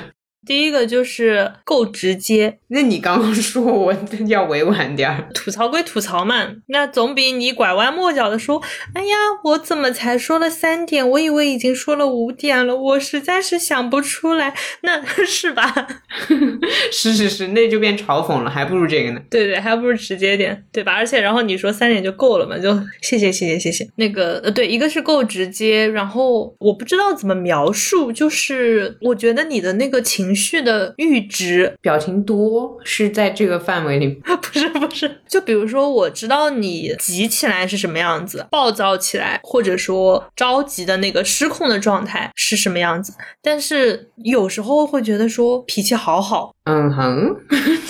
[0.47, 3.95] 第一个就是够直接，那你刚刚说我
[4.27, 8.61] 要委婉点儿，吐槽归吐槽嘛，那总比你拐弯抹角的说，
[8.95, 9.15] 哎呀，
[9.45, 11.09] 我怎么才说了三点？
[11.09, 15.87] 我以为已经说了五点了，我实在是想不出来，那 是吧？
[16.93, 19.21] 是是是，那就变嘲讽了，还不如这个呢。
[19.31, 20.93] 对对，还不如直接点，对吧？
[20.93, 23.89] 而且然后你说三点就够了嘛，就谢谢谢谢谢谢。
[23.97, 43.13] 那个呃，对，一个是够直接，然后我不知道怎么描述，就是我觉得你的那个情绪的阈值表情多是在这个范围里， 不是不是，就比如说，我知道你急起来是什么样子，暴躁起来，或者说着急的那个失控的状态是什么样子，
[43.43, 47.37] 但是有时候会觉得说脾气好好，嗯哼，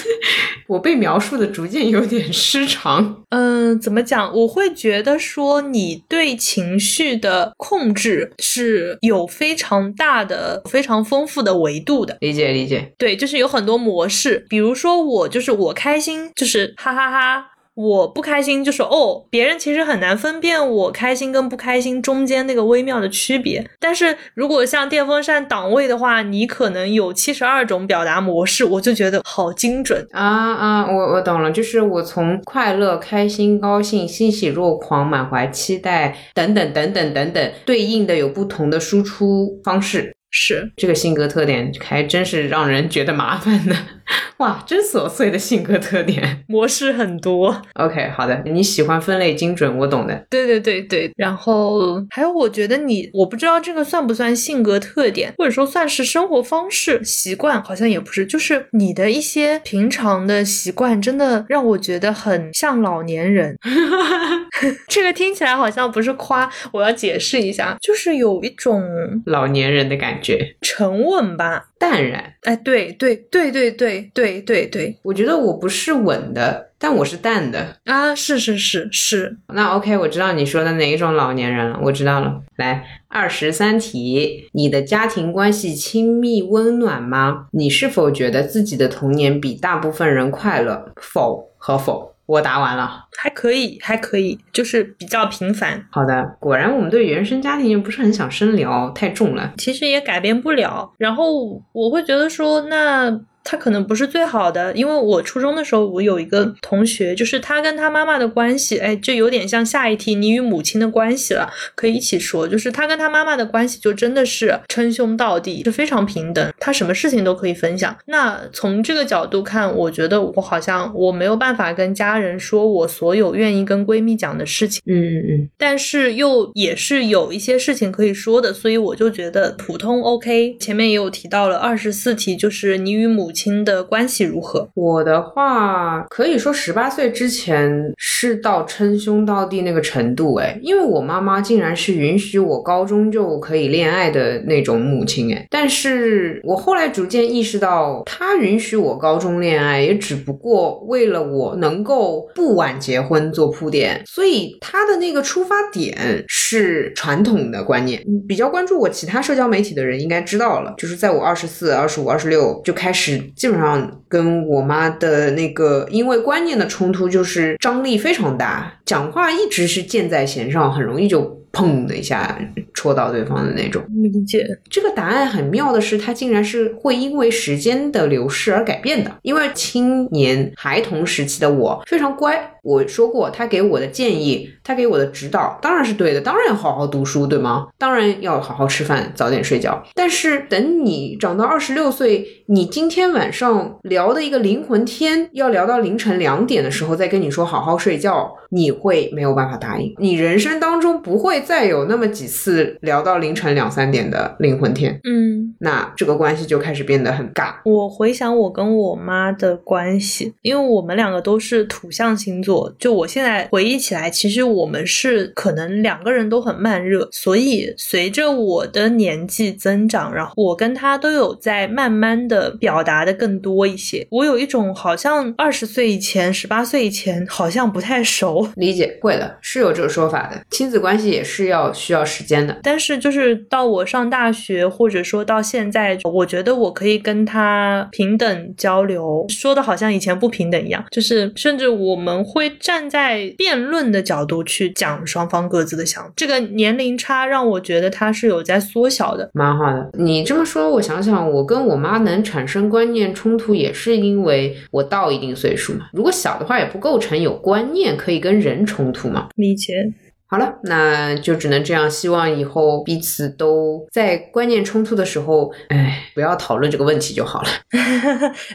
[0.68, 3.22] 我被描述的逐渐有点失常。
[3.30, 4.32] 嗯，怎么讲？
[4.34, 12.16] 我会觉得说你对情绪的控制是有非常大的、非常丰富的维度的。
[12.20, 17.48] 理解理解，对，就是有很多模式，比如说我就是我开心，就是哈哈哈。
[17.74, 23.66] 我不开心就是哦，别人其实很难分辨我开心跟不开心中间那个微妙的区别。
[23.80, 30.06] 但是如果像电风扇档位的话，你可能有七十二种表达模式，我就觉得好精准。
[30.12, 40.14] 啊啊，我我懂了，就是我从快乐、开心、高兴、欣喜若狂、满怀期待等等等等等等，对应的有不同的输出方式。
[40.34, 43.76] 是，这个性格特点还真是让人觉得麻烦呢。
[44.38, 46.44] 哇，真琐碎的性格特点。
[46.48, 47.62] 模式很多。
[47.74, 50.26] OK，好的，你喜欢分类精准，我懂的。
[50.28, 63.56] 对对对对，然后还有，我觉得你，我不知道这个算不算性格特点，或者说算是生活方式习惯，好像也不是，就是你的一些平常的习惯，真的让我觉得很像老年人。
[64.88, 68.82] 这个听起来好像不是夸，我要解释一下，就是有一种
[69.26, 71.64] 老年人的感觉，沉稳吧。
[71.82, 72.32] 淡然。
[72.42, 77.76] 哎，对对对对对对对对我觉得我不是稳的，但我是淡的。
[77.86, 82.40] 啊，是是是是，那 OK，我知道你说的哪一种老年人了，我知道了。
[82.54, 87.48] 来，二十三题，你的家庭关系亲密温暖吗？
[87.50, 90.92] 你是否觉得自己的童年比大部分人快乐？
[91.00, 92.11] 否和否？
[92.32, 93.04] 我答完了。
[93.18, 95.84] 还可以，还可以，就是比较频繁。
[95.90, 99.52] 好的，果然我们对原生家庭又不是很想深聊，太重了。
[99.58, 100.90] 其实也改变不了。
[100.96, 103.10] 然后我会觉得说，那
[103.44, 117.96] 他可能不是最好的，因为我初中的时候，我有一个同学，就是他跟他妈妈的关系，哎，就有点像下一题你与母亲的关系了，可以一起说，就是他跟他妈妈的关系就真的是称兄道弟，是非常平等，他什么事情都可以分享。
[118.06, 124.80] 那从这个角度看，我觉得我好像我没有办法跟家人说我所有愿意跟闺蜜讲的事情。
[124.86, 130.56] 嗯嗯嗯，但是又也是有一些事情可以说的，所以我就觉得普通 OK。
[130.60, 134.68] 前面也有提到了二十四题，就是你与母亲的关系如何？
[134.74, 158.02] 我的话，可以说十八岁之前是到称兄道弟那个程度，哎，因为我妈妈竟然是允许我高中就可以恋爱的那种母亲，哎，但是我后来逐渐意识到，她允许我高中恋爱，也只不过为了我能够不晚结婚做铺垫，所以她的那个出发点是传统的观念。
[158.28, 171.40] 比较关注我其他社交媒体的人应该知道了，就是在我二十四、二十五、二十六就开始，基本上跟我妈的那个因为观念的冲突，就是张力非常大，讲话一直是箭在弦上，很容易就。
[171.52, 172.38] 砰的一下
[172.72, 174.42] 戳到对方的那种，理解。
[174.70, 179.14] 这个答案很妙的是，它竟然是会因为时间的流逝而改变的。
[179.20, 187.68] 因为青年孩童时期的我非常乖，我说过，他给我的建议，他给我的指导当然是对的，当然要好好读书，对吗？
[187.76, 189.84] 当然要好好吃饭，早点睡觉。
[189.94, 199.92] 但是等你长到二十六岁，你今天晚上聊的一个灵魂天要聊到凌晨两点的时候，再跟你说好好睡觉，你会没有办法答应。
[199.98, 201.32] 你人生当中不会。
[201.44, 207.54] 再有那么几次聊到凌晨两三点的灵魂天，嗯，那这个关系就开始变得很尬。
[207.64, 224.06] 我回想我跟我妈的关系，因为我们两个都是土象星座，就我现在回忆起来，其实我们是可能两个人都很慢热，所以随着我的年纪增长，然后我跟她都有在慢慢的表达的更多一些。
[224.10, 231.42] 我有一种好像二十岁以前、十八岁以前好像不太熟，理解会的，是有这个说法的，亲子关系也是。
[231.52, 246.12] 要需要时间的，但是就是到我上大学，或者说到现在，我觉得我可以跟他平等交流，说的好像以前不平等一样，就是甚至我们会站在辩论的角度去讲双方各自的想法。
[246.16, 249.90] 这个年龄差让我觉得他是有在缩小的，蛮好的。
[249.94, 255.86] 你这么说，我想想，我跟我妈能产生观念冲突，也是因为我到一定岁数嘛。
[255.92, 259.28] 如果小的话，也不构成有观念可以跟跟人冲突嘛。
[259.36, 259.92] 理解。
[260.32, 261.90] 好了，那就只能这样。
[261.90, 267.48] 希望以后彼此都在观念冲突的时候，哎，不要讨论 这个问题就好了。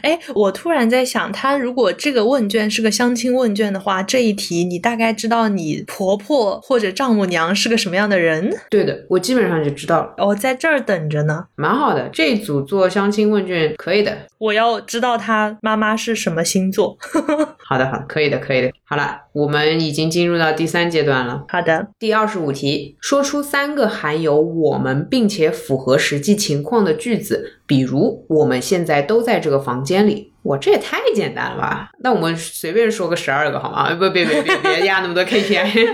[0.02, 8.52] 哎，我突然在想，他如果这个问卷是个相亲问卷的话，这一题你大概知道你婆婆或者丈母娘是个什么样的人？
[8.68, 10.26] 对的，我基本上就知道了。
[10.26, 11.44] 我在这儿等着呢。
[11.54, 14.18] 蛮好的，这一组做相亲问卷可以的。
[14.38, 16.98] 我要知道他妈妈是什么星座。
[17.64, 18.72] 好的，好的，可以的，可以的。
[18.84, 21.44] 好了，我们已经进入到第三阶段了。
[21.48, 21.67] 好的，
[21.98, 30.32] 第二十五题，说出三个含有“我们”并且符合实际情况的句子，比如“我们现在都在这个房间里”。
[30.42, 31.90] 我这也太简单了吧？
[32.00, 33.92] 那我们随便说个十二个好吗？
[33.94, 35.88] 不，别别别别压那么多 KPI。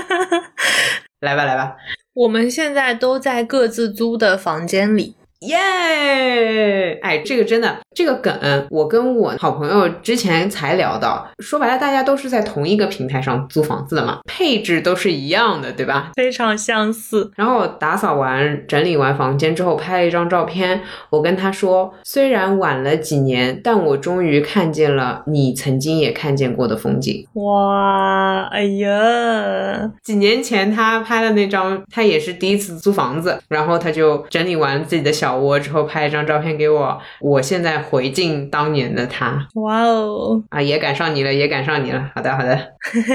[1.20, 1.76] 来吧，来吧。
[2.14, 5.16] 我们现在都在各自租的房间里。
[5.46, 6.98] 耶！
[7.02, 8.32] 哎，这个真的，这个梗，
[8.70, 11.28] 我跟我好朋友之前才聊到。
[11.38, 16.12] 说白了，大家都是在同一个平台上租房子的嘛，配置都是一样的，对吧？
[16.14, 17.30] 非常相似。
[17.36, 20.80] 然后打扫完、整理完房间之后，拍了一张照片。
[21.10, 27.26] 我跟他说，虽然晚了几年，但我终于看见了你曾经也看见过的风景。
[27.34, 29.92] 哇，哎呀！
[30.02, 35.33] 几年前他拍的那张，他也是第一次租房子，然后他就整理完自己的小。
[35.36, 39.46] 窝之后拍一张照片给我，我现在回敬当年的他。
[39.54, 40.42] 哇哦！
[40.50, 42.10] 啊，也赶上你了，也赶上你了。
[42.14, 42.58] 好的，好的。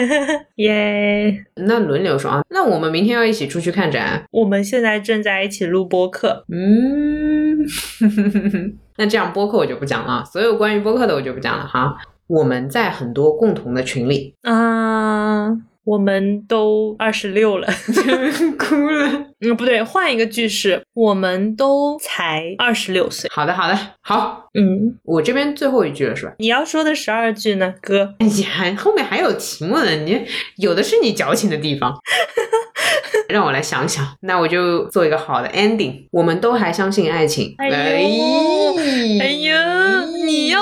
[0.55, 1.45] 耶！
[1.55, 2.41] 那轮流说啊。
[2.49, 4.24] 那我们明天要一起出去看展。
[4.32, 6.45] 我们现在正在一起录播客。
[6.51, 7.59] 嗯，
[8.97, 11.95] 那这样播客我就不讲了，所有关于播客的我就不讲了哈。
[12.28, 15.49] 我们在很多共同的群里啊。
[15.89, 17.67] 我们都二十六了，
[18.59, 19.25] 哭了。
[19.41, 23.27] 嗯，不对，换一个句式，我们都才二十六岁。
[23.33, 24.49] 好的，好的，好。
[24.53, 26.33] 嗯，我这边最后一句了，是吧？
[26.37, 28.13] 你要说的十二句呢，哥？
[28.21, 30.23] 你还，后面还有题目呢，你
[30.57, 31.97] 有的是你矫情的地方。
[33.27, 36.07] 让我来想想，那我就做一个好的 ending。
[36.11, 37.55] 我们都还相信爱情。
[37.57, 38.75] 哎呦，
[39.19, 39.78] 哎呀，你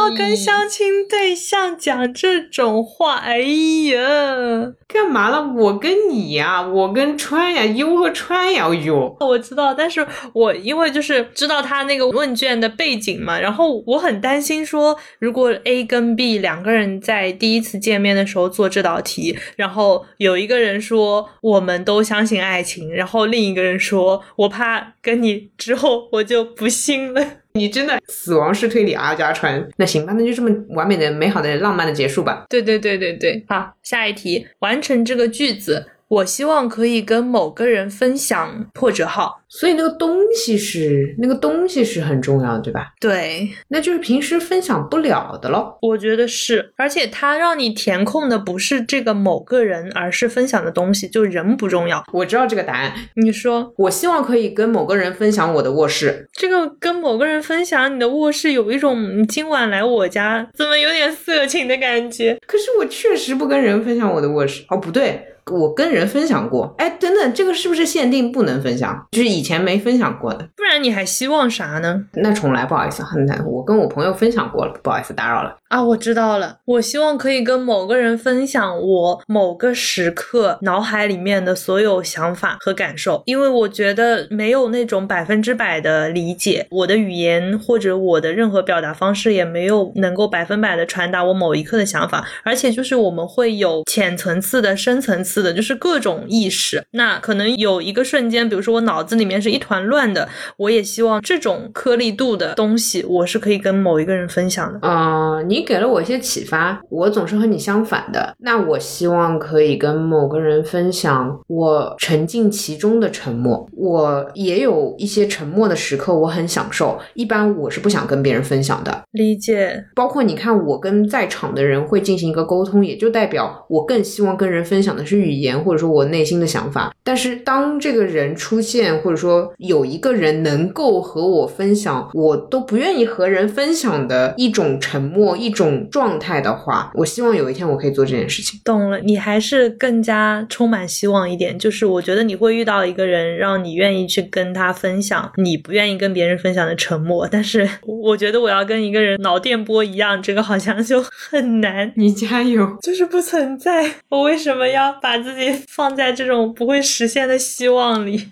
[0.08, 5.46] 要跟相亲对象讲这种话，哎呀，干嘛了？
[5.54, 9.18] 我跟你呀，我跟川呀，优和川呀，哟。
[9.20, 22.38] 我知道，但是我因为就是知道他那个问卷的背景嘛，然后我很担心说，如果 A 跟 B 两个人在第一次见面的时候做这道题，然后有一个人说我们都相信。
[22.38, 27.26] 爱情，然后另一个人说：“我怕跟你之后我就不信了。”
[27.58, 29.68] 你真的死亡式推理阿加川？
[29.78, 32.46] 那行吧，那就这么完美的、美好的、浪漫的结束吧。
[32.50, 35.88] 对对对对对，好，下一题，完成这个句子。
[36.08, 39.42] 我希望可以跟某个人分享破折号。
[39.50, 42.92] 所以那个东西是那个东西是很重要的，对吧？
[43.00, 45.78] 对，那就是平时分享不了的咯。
[45.82, 52.04] 我觉得是，而且它让你填空的不是这个某个人，而是分享的东西，就人不重要。
[52.12, 52.94] 我知道这个答案。
[53.16, 56.28] 你说，我希望可以跟某个人分享我的卧室。
[56.34, 62.38] 这个跟某个人分享你的卧室，有一种今晚来我家，怎么有点色情的感觉？
[62.46, 64.66] 可是我确实不跟人分享我的卧室。
[64.68, 65.26] 哦，不对。
[65.50, 69.08] 我跟人分享过，哎，等等，这个是不是限定不能分享？
[69.12, 72.04] 就是以前没分享过的，不然你还希望啥呢？
[72.14, 73.44] 那重来，不好意思，很难。
[73.46, 75.56] 我跟我朋友分享过了，不好意思，打扰了。
[75.70, 96.82] 啊，我知道了，我希望可以跟某个人分享我某个时刻脑海里面的所有想法和感受，因为我觉得没有那种百分之百的理解，我的语言或者我的任何表达方式也没有能够百分百的传达我某一刻的想法，而且就是我们会有浅层次的、深层次的，就是各种意识。
[96.92, 104.88] 那可能有一个瞬间，比如说我脑子里面是一团乱的，我也希望这种颗粒度的东西，我是可以跟某一个人分享的。
[104.88, 105.57] 啊，你。
[105.58, 108.36] 你给了我一些启发，我总是和你相反的。
[108.38, 113.68] 那我希望可以跟某个人分享我沉浸其中的沉默。
[113.76, 117.00] 我也有一些沉默的时刻，我很享受。
[117.16, 119.02] 一般我是不想跟别人分享的。
[119.14, 119.84] 理解。
[119.96, 126.94] 包括你看，我跟在场的人会进行一个沟通，也就代表我更希望跟人分享的是语言，或者说我内心的想法。
[127.04, 135.36] 但是当这个人出现，或者说有一个人能够和我分享，我都不愿意和人分享的一种沉默。
[135.47, 138.60] 一种状态的话，我希望有一天我可以做这件事情。
[138.64, 141.58] 懂了，你还是更加充满希望一点。
[141.58, 147.28] 就是我觉得你会遇到一个人，让你愿意去跟他分享你不愿意跟别人分享的沉默。
[147.32, 151.92] 但是我觉得我要跟一个人脑电波一样，这个好像就很难。
[151.96, 153.90] 你加油，就是不存在。
[154.10, 158.30] 我为什么要把自己放在这种不会实现的希望里？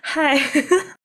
[0.00, 0.38] 嗨，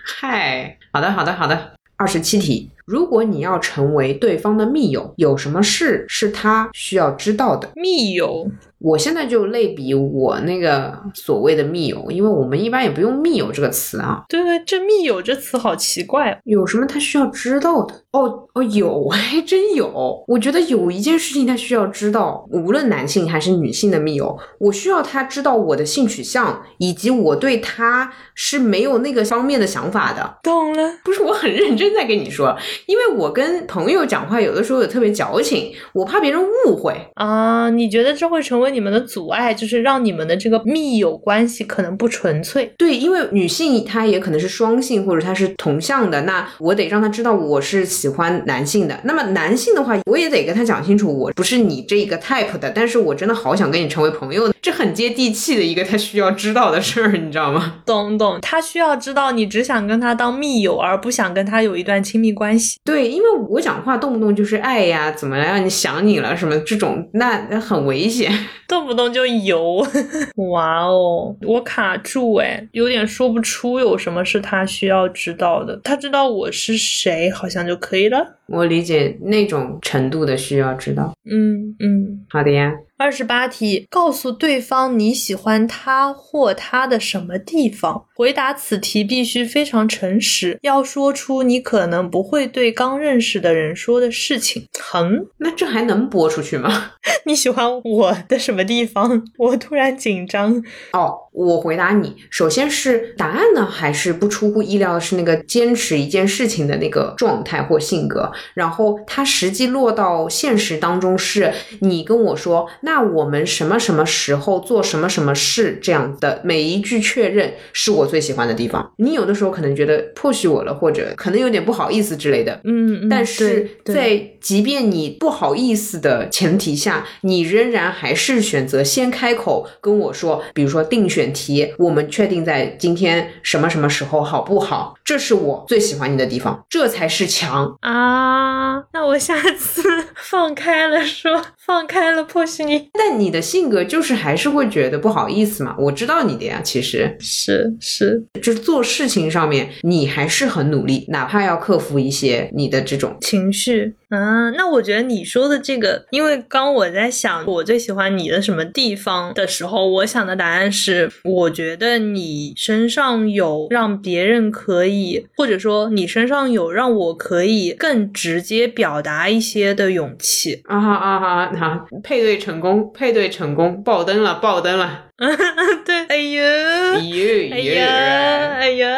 [0.04, 1.74] 嗨，好的，好的，好的。
[1.96, 2.70] 二十七题。
[2.86, 7.70] 如果你要成为对方的密友，有什么事是他需要知道的？
[7.76, 8.50] 密友。
[8.84, 14.26] 我现在就类比我那个所谓的密友，因为我们一般也不用密友这个词啊。
[14.28, 17.96] 对对，这密友这词好奇怪，有什么他需要知道的？
[18.12, 20.22] 哦哦，有， 还真有。
[20.28, 30.40] 我觉得有一件事情他需要知道，无论男性还是女性的密友，我需要他知道我的性取向，以及我对他是没有那个方面的想法的。
[30.44, 32.54] 懂了，不是我很认真在跟你说，
[32.88, 37.70] 因为我跟朋友讲话有的时候也特别矫情，我怕别人误会啊。
[37.70, 38.73] 你觉得这会成为？
[38.74, 42.74] 你们的阻碍就是让你们的这个密友关系可能不纯粹。
[42.78, 49.00] 对，因为女性她也可能是双性或者她是同向的，那我得让她知道我是喜欢男性的。
[49.04, 57.82] 那么男性的话，我也得跟他讲清楚，我不是你这个 type 的，但是我真的好想跟你成为朋友，这很接地气的一个他需要知道的事儿，你知道吗？
[57.86, 62.78] 懂懂，他需要知道你只想跟他当密友，而不想跟他有一段亲密关系。
[62.84, 68.32] 对，因为我讲话动不动就是爱呀，怎么让你想你了什么这种，那很危险。
[68.68, 69.86] 动不动就油，
[70.52, 75.80] 哇哦，我卡住哎，有点说不出有什么是他需要知道的。
[75.84, 78.38] 他知道我是谁，好像就可以了。
[78.48, 81.14] 我理解那种程度的需要知道。
[81.26, 82.74] 嗯嗯，好的呀。
[82.96, 88.06] 二十八题，告诉对方你喜欢他或他的什么地方。
[88.16, 94.68] 回答此题必须非常诚实，要说出你可能不会对刚认识的人说的事情。
[94.80, 96.92] 哼，那这还能播出去吗？
[97.26, 99.24] 你喜欢我的什么地方？
[99.38, 100.64] 我突然紧张。
[100.94, 108.32] 哦，我回答你，首先是答案呢，还是不出乎意料的是那个坚持一件事情的那个状态或性格。
[108.54, 112.94] 然后它实际落到现实当中，是你跟我说那。
[112.94, 118.94] 那我们什么什么时候做什么什么事，这样的每一句确认是我最喜欢的地方。
[118.98, 122.62] 你有的时候可能觉得迫许我了，或者可能有点不好意思之类的。
[122.66, 134.96] 嗯嗯，但是在即便你不好意思的前提下，你仍然还是选择先开口跟我说，比如说定选题，我们确定在今天什么什么时候，好不好？
[135.06, 138.84] 这是我最喜欢你的地方，这才是强啊！
[138.92, 139.84] 那我下次
[140.16, 142.90] 放开了说，放开了迫许你。
[142.94, 145.76] 但你的性格就是还是会觉得不好意思嘛？
[145.78, 153.96] 我知道你的呀，其实是是，就是做事情上面你还是很努力，哪怕要克服一些你的这种情绪。
[154.16, 170.62] 嗯，那我觉得你说的这个，因为刚我在想我最喜欢你的什么地方的时候，我想的答案是，我觉得你身上有让别人可以，或者说你身上有让我可以更直接表达一些的勇气。
[170.66, 175.06] 啊哈啊哈哈，配对成功，配对成功，爆灯了，爆灯了。
[175.86, 178.90] 对，哎呀，咦哎呀，哎呀，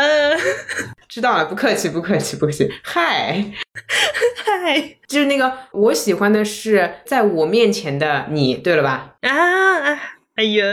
[1.16, 2.70] 知道了，不客气， 不客气，不客气。
[2.84, 3.42] 嗨，
[4.44, 9.16] 嗨，就是那个我喜欢的是在我面前的你，对了吧？
[9.22, 9.94] 啊，
[10.36, 10.66] 哎呀，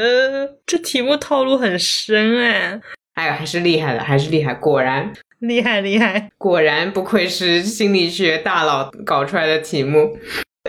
[0.66, 2.80] 这题目套路很深哎，
[3.14, 6.28] 哎呀，还是厉害的，还是厉害，果然厉害厉害。
[6.36, 10.18] 果然不愧是心理学大佬搞出来的题目。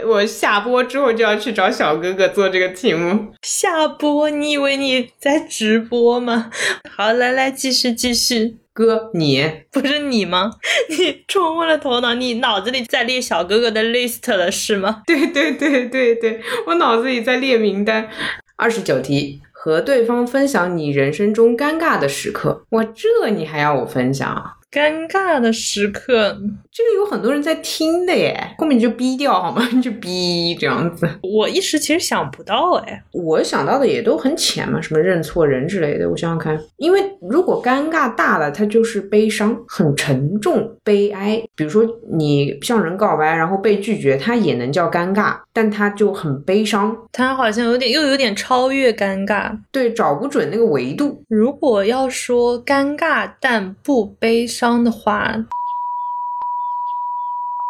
[0.06, 3.34] 我下播之后就要去找小哥哥做这个题目。
[3.42, 4.30] 下播？
[4.30, 6.52] 你以为你在直播吗？
[6.96, 8.58] 好，来来，继续继续。
[8.74, 10.52] 哥，你 不是你吗？
[10.90, 15.04] 你冲昏了头脑，你脑子里在列小哥哥的 list 了是吗？
[15.08, 18.10] 对对对对对，我脑子里在列名单。
[18.56, 22.66] 二十九题，和对方分享你人生中尴尬的时刻。
[22.70, 24.54] 哇，这你还要我分享啊？
[24.74, 26.36] 尴尬的时刻，
[26.72, 29.70] 这个有很多人在听的耶，后面你就逼掉好吗？
[29.72, 31.08] 你 就逼这样子。
[31.22, 36.10] 我一时其实想不到哎，我想到的也都很浅嘛，什么认错人之类的。
[36.10, 41.40] 我想想看，因为如果尴尬大了，它就是悲伤，很沉重、悲哀。
[41.56, 46.96] 比如说你向人告白，然后被拒绝，它也能叫尴尬，但他就很悲伤。
[47.12, 49.56] 他好像有点又有点超越尴尬。
[49.72, 51.24] 对，找不准那个维度。
[51.30, 55.36] 如果要说尴尬但不悲伤的话，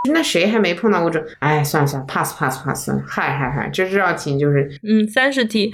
[0.12, 1.24] 那谁还没碰到过这？
[1.40, 2.90] 哎，算了算了，pass pass pass。
[3.08, 5.74] 嗨嗨嗨，这这道题就是嗯，三十题。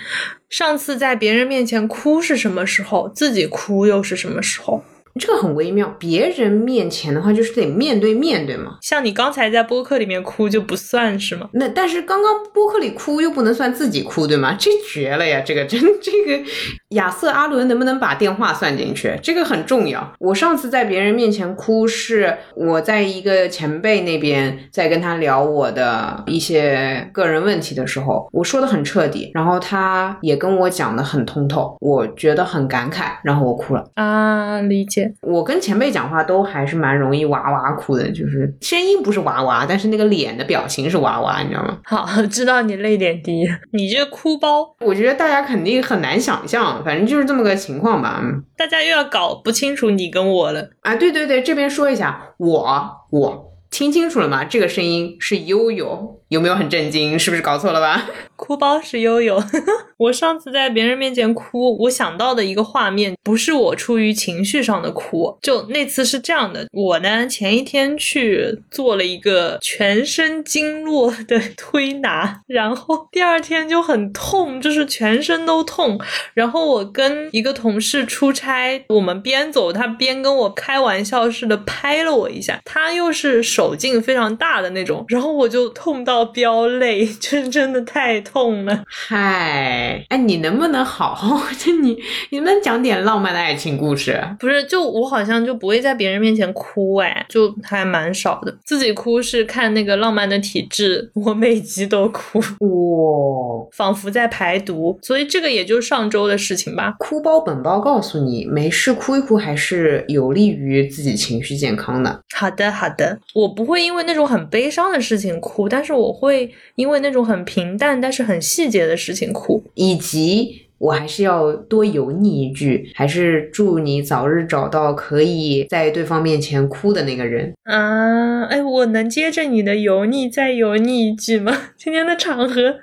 [0.50, 3.10] 上次在别人面前哭是什么时候？
[3.10, 4.84] 自己哭又是什么时候？
[5.20, 5.94] 这个很微妙。
[6.00, 8.78] 别人面前的话，就是得面对面对吗？
[8.82, 11.50] 像你刚才在播客里面哭就不算是吗？
[11.54, 14.56] 那但是刚刚播客里哭又不能算自己哭，对吗？
[14.58, 15.42] 这绝了呀！
[15.46, 16.44] 这个真 这个
[16.90, 19.14] 亚瑟阿伦能不能把电话算进去？
[19.22, 20.14] 这个很重要。
[20.20, 33.84] 我上次在别人面前哭，是我在一个前辈那边在跟他聊我的一些个人问题的时候，我说的很彻底，然后他也跟我讲的很通透，我觉得很感慨，然后我哭了。
[33.96, 35.09] 啊，理解。
[35.22, 41.80] 我跟前辈讲话都还是蛮容易哇哇哭的，就是声音不是哇哇，但是那个脸的表情是哇哇，你知道吗？
[41.86, 48.20] 好，知道你泪点低，你这哭包，我觉得大家肯定很难想象，反正就是这么个情况吧。
[48.24, 50.70] 嗯大家又要搞不清楚你跟我了。
[50.82, 54.44] 啊，对对对，这边说一下，我我听清楚了吗？
[54.44, 57.18] 这个声音是悠悠，有没有很震惊？
[57.18, 58.04] 是不是搞错了吧？
[58.40, 59.38] 哭包是悠悠。
[59.98, 76.00] 我上次在别人面前哭，我想到的一个画面，不是我出于情绪上的哭，就那次是这样的：我呢前一天去做了一个全身经络的推拿， 然后第二天就很痛，就是全身都痛。
[76.34, 88.84] 然后我跟一个同事出差，我们边走，他边跟我开玩笑似的拍了我一下，他又是手劲非常大的那种，然后我就痛到飙泪，就是真的太痛了。
[88.88, 91.42] 嗨，哎，你能不能好好？
[91.58, 91.98] 就你，
[92.30, 94.22] 你能不能讲点浪漫的爱情故事？
[94.40, 98.56] 不是，就我好像就不会在别人面前哭，哎，就还蛮少的。
[98.64, 104.98] 自己哭是看那个《浪漫的体质》，我每集都哭，哇， 仿佛在排毒。
[105.02, 106.96] 所以这个也就上周的事情吧。
[107.00, 112.20] 哭包本包告诉你，没事哭一哭还是有利于自己情绪健康的。
[112.36, 119.64] 好的，好的，我不会因为那种很悲伤的事情哭，但是我会因为那种很平淡但是很细节的事情哭。
[119.76, 127.54] 以及我还是要多油腻一句，还是祝你早日找到可以在对方面前哭的那个人。
[127.64, 131.54] 啊，哎，我能接着你的油腻再油腻一句吗？
[131.78, 132.76] 今天的场合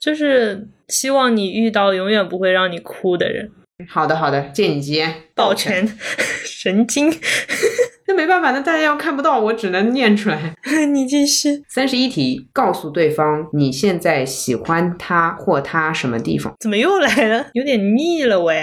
[0.00, 3.50] 就是希望你遇到永远不会让你哭的人。
[3.86, 5.86] 好的，好的，借你吉言，抱拳，
[6.44, 7.14] 神经，
[8.08, 10.52] 那没办法，那大家要看不到，我只能念出来。
[10.92, 11.62] 你继续。
[11.68, 17.46] 三十一题，告诉对方你现在喜欢他或他什么地方怎么又来了？
[17.54, 18.56] 有点腻了喂，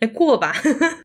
[0.00, 0.54] 哎，过吧。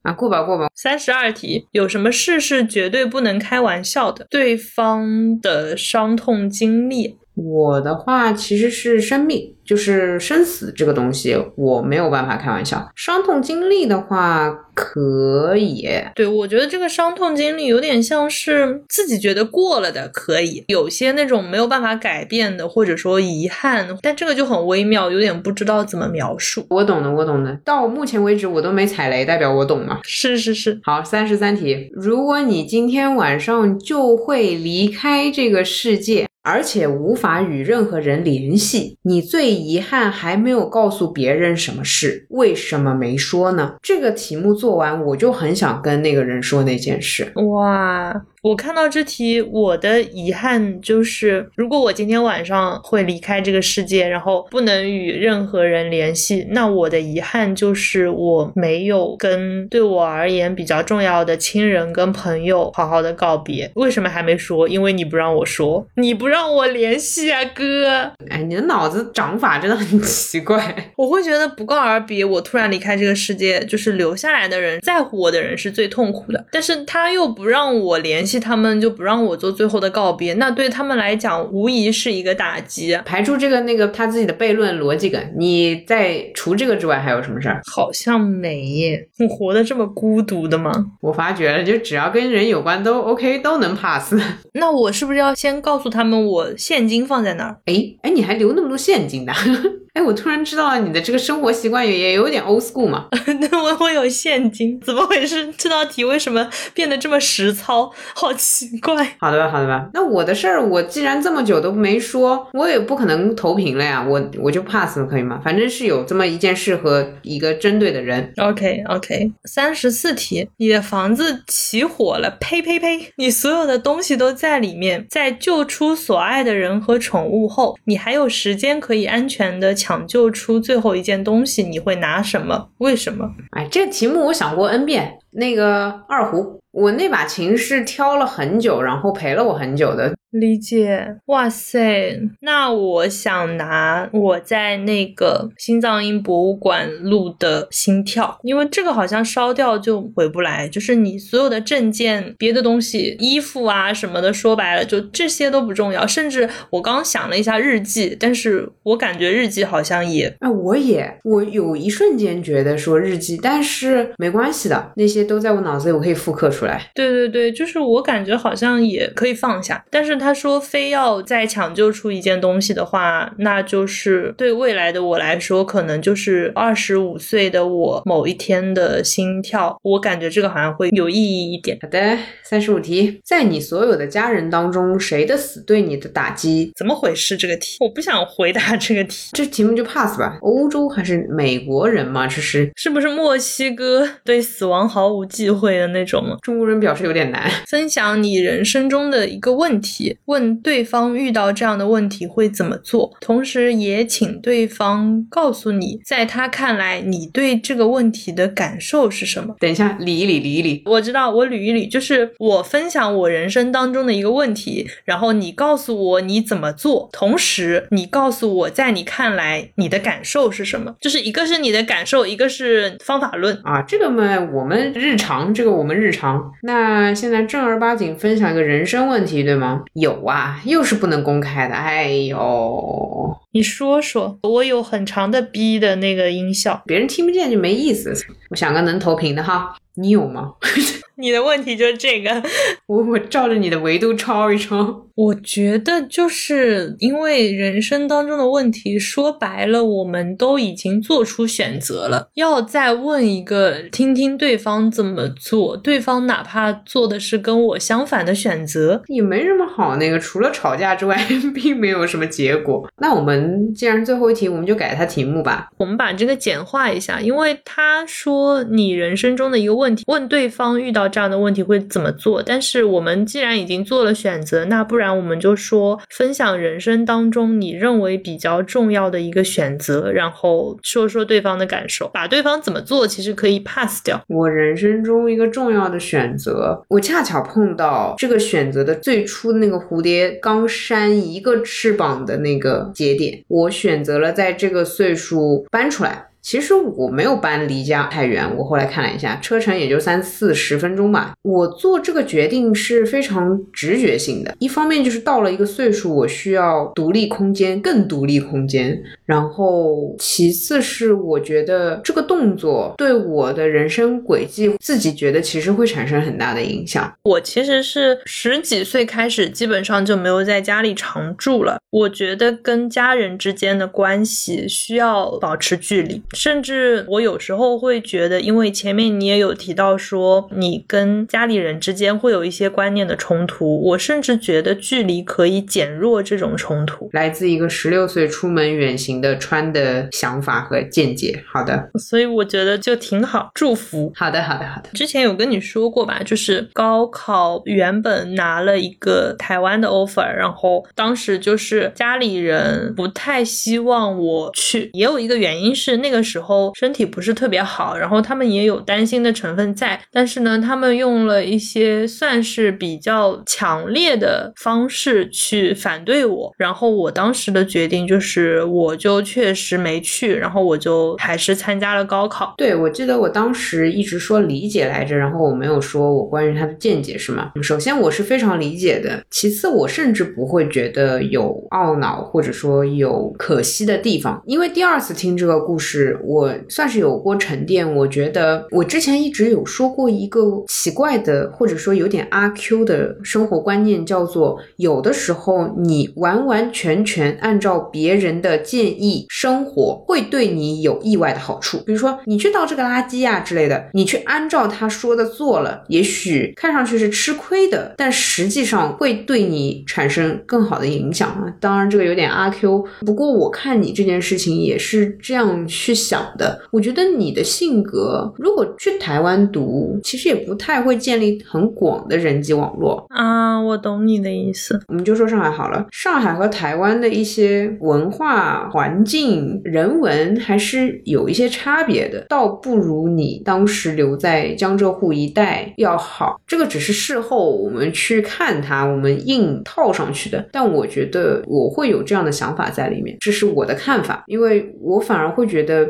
[0.04, 0.14] 啊？
[0.14, 0.70] 过吧，过吧。
[0.74, 4.26] 三十二题，有什么事是绝对不能开玩笑的？
[4.30, 7.18] 对方的伤痛经历。
[7.38, 12.90] 我的话其实是生命，就是生死这个东西，我没有办法开玩笑。
[12.96, 26.66] 伤痛经历的话可以，对，我觉得这个伤痛经历有点像是自己觉得过了的，可以有些那种没有办法改变的，或者说遗憾，但这个就很微妙，有点不知道怎么描述。
[26.72, 27.56] 我懂的，我懂的。
[27.64, 30.00] 到目前为止我都没踩雷，代表我懂嘛？
[30.02, 36.26] 是是是，好，三十三题，如果你今天晚上就会离开这个世界。
[36.48, 38.98] 而且无法与任何人联系。
[39.02, 43.74] 你最遗憾还没有告诉别人什么事，为什么没说呢？
[43.84, 47.30] 这个题目做完，我就很想跟那个人说那件事。
[47.36, 48.14] 哇！
[48.48, 63.70] 我看到这题，我的遗憾就是，如果我今天晚上会离开这个世界，然后不能与任何人联系，那我的遗憾就是我没有跟对我而言比较重要的亲人跟朋友好好的告别。
[63.76, 64.66] 为什么还没说？
[64.70, 68.14] 因为你不让我说，你不让我联系啊，哥！
[68.30, 70.74] 哎，你的脑子长法真的很奇怪。
[70.96, 78.37] 我会觉得不告而别，我突然离开这个世界，就是留下来的人在乎我的人是最痛苦的，但是他又不让我联系。
[78.40, 82.98] 他们就不让我做最后的告别，那对他们来讲无疑是一个打击。
[83.06, 87.62] 排除这个那个他自己的悖论逻辑感，你在除这个之外还有什么事儿？
[87.66, 89.08] 好像没耶。
[89.20, 90.72] 我活得这么孤独的吗？
[91.02, 94.14] 我发觉了，就只要跟人有关都 OK，都能 pass。
[94.54, 97.58] 那我是不是要先告诉他们我现金放在哪儿？
[97.66, 99.34] 哎哎，你还留那么多现金的？
[99.98, 103.08] 哎，我突然知道了你的这个生活习惯也也有点 old school 嘛。
[103.42, 105.52] 那我 我有现金，怎么回事？
[105.58, 107.92] 这道题为什么变得这么实操？
[108.14, 109.16] 好奇怪。
[109.20, 109.90] 好的吧，好的吧。
[109.96, 114.06] 那我的事儿，我既然这么久都没说，我也不可能投屏了呀。
[114.08, 115.42] 我我就 pass 了，可以吗？
[115.44, 118.32] 反正是有这么一件事和一个针对的人。
[118.38, 119.32] OK OK。
[119.46, 123.12] 三十四题，你的房子起火了，呸呸呸！
[123.16, 129.74] 你所有的东西都在里面，在救出所爱的人和宠物后，你还有时间可以安全的。
[129.87, 132.68] 抢抢救出最后一件东西，你会拿什么？
[132.80, 133.34] 为什么？
[133.52, 135.18] 哎，这个题目我想过 N 遍。
[135.32, 140.14] 那个二胡，我那把琴是挑了很久，然后陪了我很久的。
[140.32, 156.06] 理解，哇塞，那我想拿我在那个心脏音博物馆录的心跳，因为这个好像烧掉就回不来，就是你所有的证件、别的东西、衣服啊什么的，说白了就这些都不重要。
[156.06, 160.28] 甚至我刚想了一下日记，但是我感觉日记好像也……
[160.42, 166.92] 哎，我也，我有一瞬间觉得说日记，但是没关系的，那些都在我脑子里，我可以复刻出来。
[166.94, 170.18] 对对对，就是我感觉好像也可以放下，但是。
[170.18, 179.78] 他说：“非要再抢救出一件东西的话，那就是对未来的我来说，可能就是二十五岁的我某一天的心跳。
[179.84, 187.38] 我感觉这个好像会有意义一点。”好的，三十五题，在你所有的家人当中，谁的死对你的打击怎么回事？
[187.38, 190.40] 这个题我不想回答这个题，这题目就 pass 吧。
[190.42, 192.26] 欧洲还是美国人嘛？
[192.26, 196.36] 这是是不是墨西哥对死亡毫无忌讳的那种？
[196.48, 197.52] 中国人表示有点难。
[197.68, 200.18] 分享你人生中的一个问题。
[200.28, 209.58] 问对方遇到这样的问题会怎么做，同时也请对方告诉你，在他看来你对这个问题的感受是什么。
[209.60, 210.84] 等一下，理一理，理一理。
[210.86, 220.96] 我知道，我捋一捋，就是我分享我人生当中的一个问题，然后你告诉我你怎么做，同时你告诉我在你看来你的感受是什么。
[221.02, 223.82] 就是一个是你的感受，一个是方法论啊。
[223.82, 226.37] 这个嘛，我们日常，这个我们日常。
[226.64, 229.84] 那现在正儿八经分享一个人生问题，对吗？
[229.94, 231.76] 有啊，又是不能公开的。
[231.76, 238.14] 哎呦，你说说，我有很长的 B 的那个音效，别人听不见就没意思。
[238.50, 240.54] 我想个能投屏的哈，你有吗？
[241.20, 242.44] 你的问题就是这个，
[242.86, 245.04] 我我照着你的维度抄一抄。
[245.16, 261.20] 我觉得就是因为人生当中的问题，说白了，我们都已经做出选择了，要再问一个，听听对方怎么做，对方哪怕做的是跟我相反的选择，也没什么好那个，除了吵架之外，
[261.56, 262.88] 并没有什么结果。
[263.02, 263.37] 那我们
[263.74, 265.70] 既然最后一题，我们就改它题目吧。
[265.78, 275.08] 我们把这个简化一下，因为他说你人生中的一个问题，问对方遇到这样的问题会怎么做，但是我们既然已经做了选择，那不然。
[275.18, 284.22] 我们就说分享人生当中你认为比较重要的一个选择，然后说说对方的感受，把对方怎么做其实可以 pass 掉。
[284.28, 296.26] 我人生中一个重要的选择，我恰巧碰到这个选择的最初那个蝴蝶刚扇一个翅膀的那个节点，我选择了在这个岁数搬出来。
[296.40, 301.34] 其实我没有搬离家太远，我后来看了一下，车程也就三四十分钟吧。
[301.42, 309.04] 我做这个决定是非常直觉性的，一方面就是到了一个岁数，我需要独立空间，更独立空间。
[309.28, 317.14] 然后其次是我觉得这个动作对我的人生轨迹，自己觉得其实会产生很大的影响。
[317.24, 321.78] 我其实是十几岁开始，基本上就没有在家里常住了。
[321.90, 326.22] 我觉得跟家人之间的关系需要保持距离。
[326.34, 337.10] 甚至我有时候会觉得，因为前面你也有提到说，你跟家里人之间会有一些观念的冲突，我甚至觉得距离可以减弱这种冲突。
[337.12, 341.44] 来自一个十六岁出门远行的穿的想法和见解。
[341.52, 344.12] 好的，所以我觉得就挺好，祝福。
[344.16, 344.90] 好的，好的，好的。
[344.94, 372.54] 之前有跟你说过吧，就是高考原本拿了一个台湾的 offer，然后当时就是家里人不太希望我去，也有一个原因是那个时候身体不是特别好，然后他们也有担心的成分在，但是呢，他们用了一些算是比较强烈的方式去反对我，然后我当时的决定就是我就就确实没去，然后我就还是参加了高考。
[372.58, 377.54] 对，我记得我当时一直说理解来着，然后我没有说我关于他的见解是吗？
[377.62, 387.90] 首先我是非常理解的，其次我甚至不会觉得有懊恼或者说有可惜的地方，因为第二次听这个故事，我算是有过沉淀。
[387.96, 401.78] 我觉得我之前一直有说过一个奇怪的或者说有点阿 Q 的生活观念，叫做有的时候你完完全全按照别人的建议议生活，会对你有意外的好处。
[401.86, 411.46] 比如说你去倒这个垃圾啊之类的，你去按照他说的做了，也许看上去是吃亏的，但实际上会对你产生更好的影响啊。
[411.60, 416.62] 当然这个有点阿 Q，不过我看你这件事情也是这样去想的。
[416.72, 423.06] 我觉得你的性格，如果去台湾读，其实也不太会建立很广的人际网络。
[423.10, 424.80] 啊，我懂你的意思。
[424.88, 436.40] 我们就说上海好了，上海和台湾的一些文化环环境、人文还是有一些差别的，倒不如你当时留在江浙沪一带要好。
[436.48, 440.48] 这个只是事后我们去看它，我们硬套上去的。
[440.54, 445.86] 但我觉得我会有这样的想法在里面，这是我的看法，因为我反而会觉得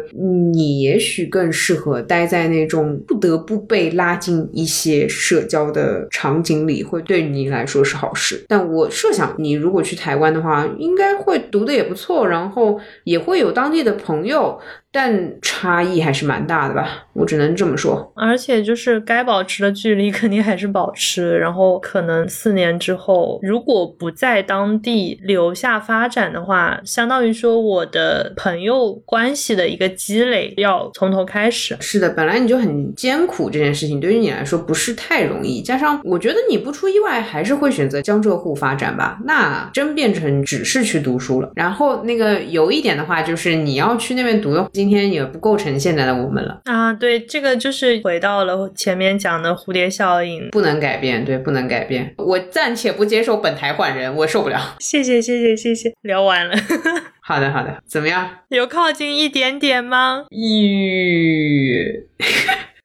[0.52, 8.44] 你也许更适合待在那种不得不被拉进一些社交的场景里，会对你来说是好事。
[8.48, 14.60] 但我设想你如果去台湾的话，应该会读的也不错，然后也会有当地的朋友。
[14.92, 18.12] 但差异还是蛮大的吧，我只能这么说。
[18.16, 31.78] 而且就是该保持的距离肯定还是保持，然后可能四年之后，如果不在当地留下发展的话，相当于说我的朋友关系的一个积累要从头开始。
[31.80, 41.52] 是的，本来你就很艰苦，这件事情对于你来说不是太容易，加上我觉得你不出意外还是会选择江浙沪发展吧，那真变成只是去读书了。
[41.56, 44.68] 然后那个有一点的话，就是你要去那边读的。
[44.78, 46.94] 今天也不构成现在的我们了啊！
[46.94, 52.14] 对，这个就是回到了前面讲的蝴蝶效应，不能改变，对，不能改变。
[52.20, 54.76] 我暂且不接受本台换人，我受不了。
[54.80, 55.92] 谢谢，谢谢，谢谢。
[56.04, 56.56] 聊完了。
[57.22, 57.82] 好的，好的。
[57.88, 58.30] 怎么样？
[58.50, 60.26] 有靠近一点点吗？
[60.30, 62.08] 吁。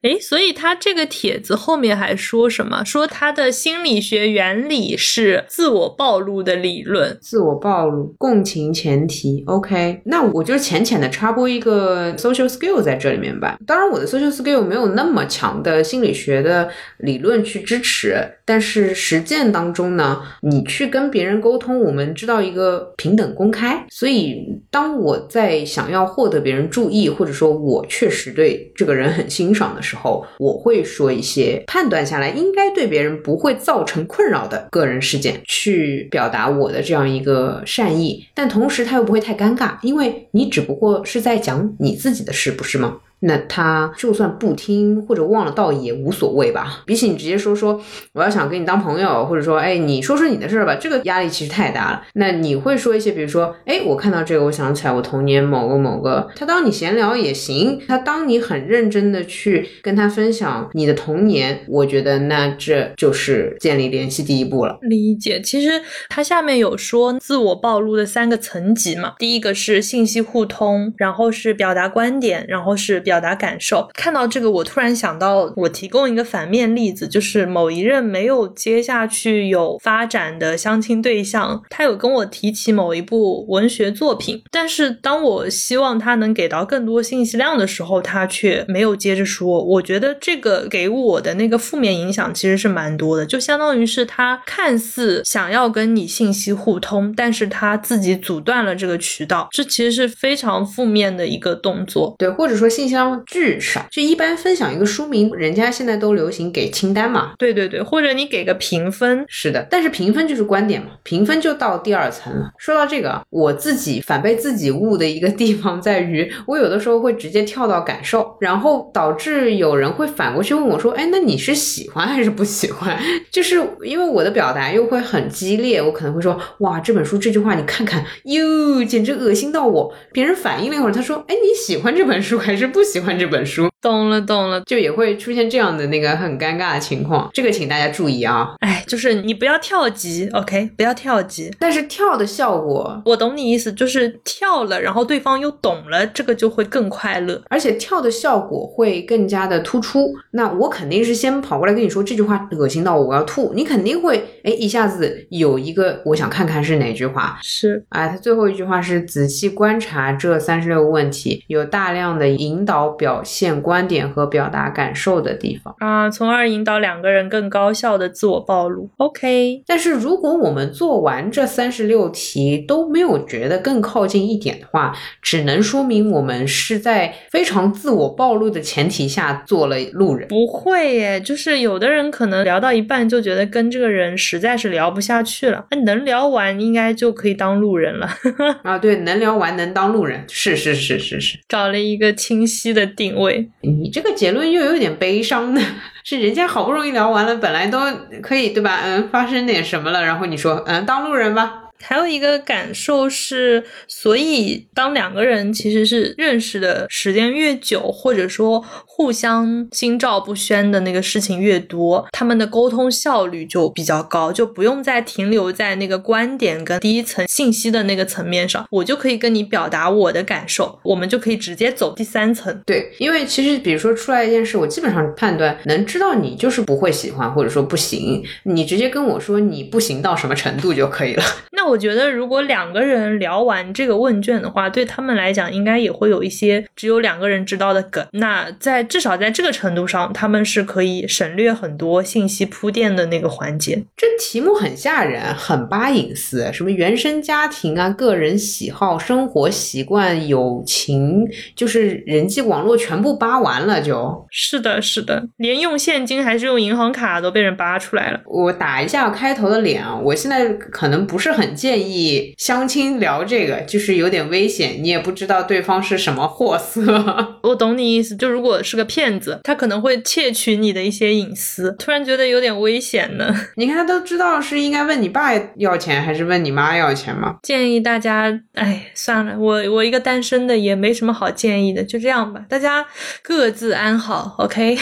[0.03, 2.83] 诶，所以他这个帖子后面还说什么？
[2.83, 9.43] 说他的心理学原理是自我暴露的理论，自我暴露共情前提。
[9.47, 13.57] OK，那我就浅浅的插播一个 social skill 在这里面吧。
[13.65, 23.85] 当然，我的 social skill 没有那么强的心理学的理论去支持，但是实践当中呢，你去跟别人沟通，我们知道一个平等公开。
[23.89, 42.99] 所以，当我在想要获得别人注意，或者说我确实对这个人很欣赏的时候，我会说一些判断下来应该对别人不会造成困扰的个人事件，去表达我的这样一个善意，但同时他又不会太尴尬，因为你只不过是在讲你自己的事，不是吗？
[43.25, 46.83] 那他就算不听或者忘了，倒也无所谓吧。
[46.85, 47.81] 比起你直接说说
[48.13, 52.03] 我要想跟你当朋友，或者说哎你说说你的事儿吧，这个压力其实太大了。
[52.15, 64.77] 那你会说一些，比如说哎我看到这个，我想起来我童年某个某个，他当你闲聊也行，他当你很认真的去跟他分享你的童年，我觉得那这就是建立联系第一步了。
[64.81, 73.12] 理解，其实他下面有说自我暴露的三个层级嘛，第一个是信息互通，然后是表达观点，然后是表。
[73.13, 89.63] 表达感受，看到这个，我突然想到，我提供一个反面例子，就是某一任没有接下去有发展的相亲对象，他有跟我提起某一部文学作品，但是当我希望他能给到更多信息量的时候，他却没有接着说。
[89.63, 102.15] 我觉得这个给我的那个负面影响其实是蛮多的，就相当于是他看似想要跟你信息互通，但是他自己阻断了这个渠道，这其实是非常负面的一个动作。
[102.17, 103.02] 对，或者说信息量。
[103.03, 103.85] 量巨少。
[103.91, 107.33] 就一般分享一个书名，人家现在都流行给清单嘛。
[107.37, 109.25] 对对对，或者你给个评分。
[109.27, 112.51] 是的，但是评分就是观点嘛，评分就到第二层了。
[112.57, 122.97] 说到这个，我自己反被自己误的一个地方在于，我有的时候会直接跳到感受，然后导致有人会反过去问我说：“哎，那你是喜欢还是不喜欢？”
[123.31, 138.55] 就是因为我的表达又会很激烈，我可能会说：“哇，这本书这句话你看看，哟，简直恶心到我。”别人反应了一会儿，他说：“哎，你喜欢这本书还是不喜欢这本书？”懂了，懂了，就也会出现这样的那个很尴尬的情况，这个请大家注意啊！
[138.59, 141.53] 哎，就是你不要跳级，OK，不要跳级。
[141.59, 150.13] 但是跳的效果，我懂你意思，就是跳了，然后对方又懂了，这个就会更快乐，而且跳的效果会更加的突出。
[150.31, 163.73] 那我肯定是先跑过来跟你说这句话恶心到我，我要吐，你肯定会哎一下子有一个我想看看是哪句话，是哎，他最后一句话是仔细观察这三十六个问题，有大量的引导表现观。
[163.73, 168.87] 观点和表达感受的地方啊，从而引导两个人更高效的自我暴露。
[168.97, 180.27] OK，但是如果我们做完这三十六题都没有觉得更靠近一点的话，只能说明我们是在非常自我暴露的前提下做了路人。
[180.27, 188.07] 不会耶，就是有的人可能聊到一半就觉得跟这个人实在是聊不下去了，那能聊完应该就可以当路人了。
[188.61, 193.49] 啊，对，能聊完能当路人，是是是是是，找了一个清晰的定位。
[193.61, 195.61] 你这个结论又有点悲伤呢，
[196.03, 197.79] 是人家好不容易聊完了，本来都
[198.21, 198.81] 可以对吧？
[198.83, 201.62] 嗯，发生点什么了，然后你说嗯，当路人吧。
[201.83, 222.61] 还有一个感受是，所以当两个人其实是认识的时间越久，或者说互相心照不宣的那个事情越多，他们的沟通效率就比较高，就不用再停留在那个观点跟第一层信息的那个层面上，我就可以跟你表达我的感受，我们就可以直接走第三层。
[222.65, 231.23] 对，因为其实比如说出来一件事，我基本上判断能知道你就是不会喜欢，或者说不行，你直接跟我说你不行到什么程度就可以了。
[231.51, 238.05] 那 我觉得，如果两个人聊完这个问卷的话，对他们来讲，应该也会有一些只有两个人知道的梗。
[238.11, 243.83] 那在至少在这个程度上，他们是可以省略很多信息铺垫的那个环节。
[243.95, 251.25] 这题目很吓人，很扒隐私，什么原生家庭啊、个人喜好、生活习惯、友情，
[251.55, 253.81] 就是人际网络全部扒完了。
[253.81, 258.19] 就是的，是的，连用现金还是用银行卡都被人扒出来了。
[258.25, 261.43] 我打一下开头的脸啊，我现在可能不是很。
[261.63, 266.81] 建议相亲聊这个就是有点危险，你也不知道对方是什么货色。
[267.41, 273.33] 我懂你意思，就如果是个骗子，他可能会窃取你的一些隐私，突然觉得有点危险呢。
[273.55, 277.37] 你看他都知道是应该问你爸要钱还是问你妈要钱吗？
[277.43, 282.85] 建议大家，哎，算了，我我一个单身的也没什么好建议的，就这样吧，大家
[283.21, 284.35] 各自安好。
[284.39, 284.77] OK，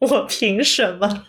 [0.00, 1.24] 我凭什么？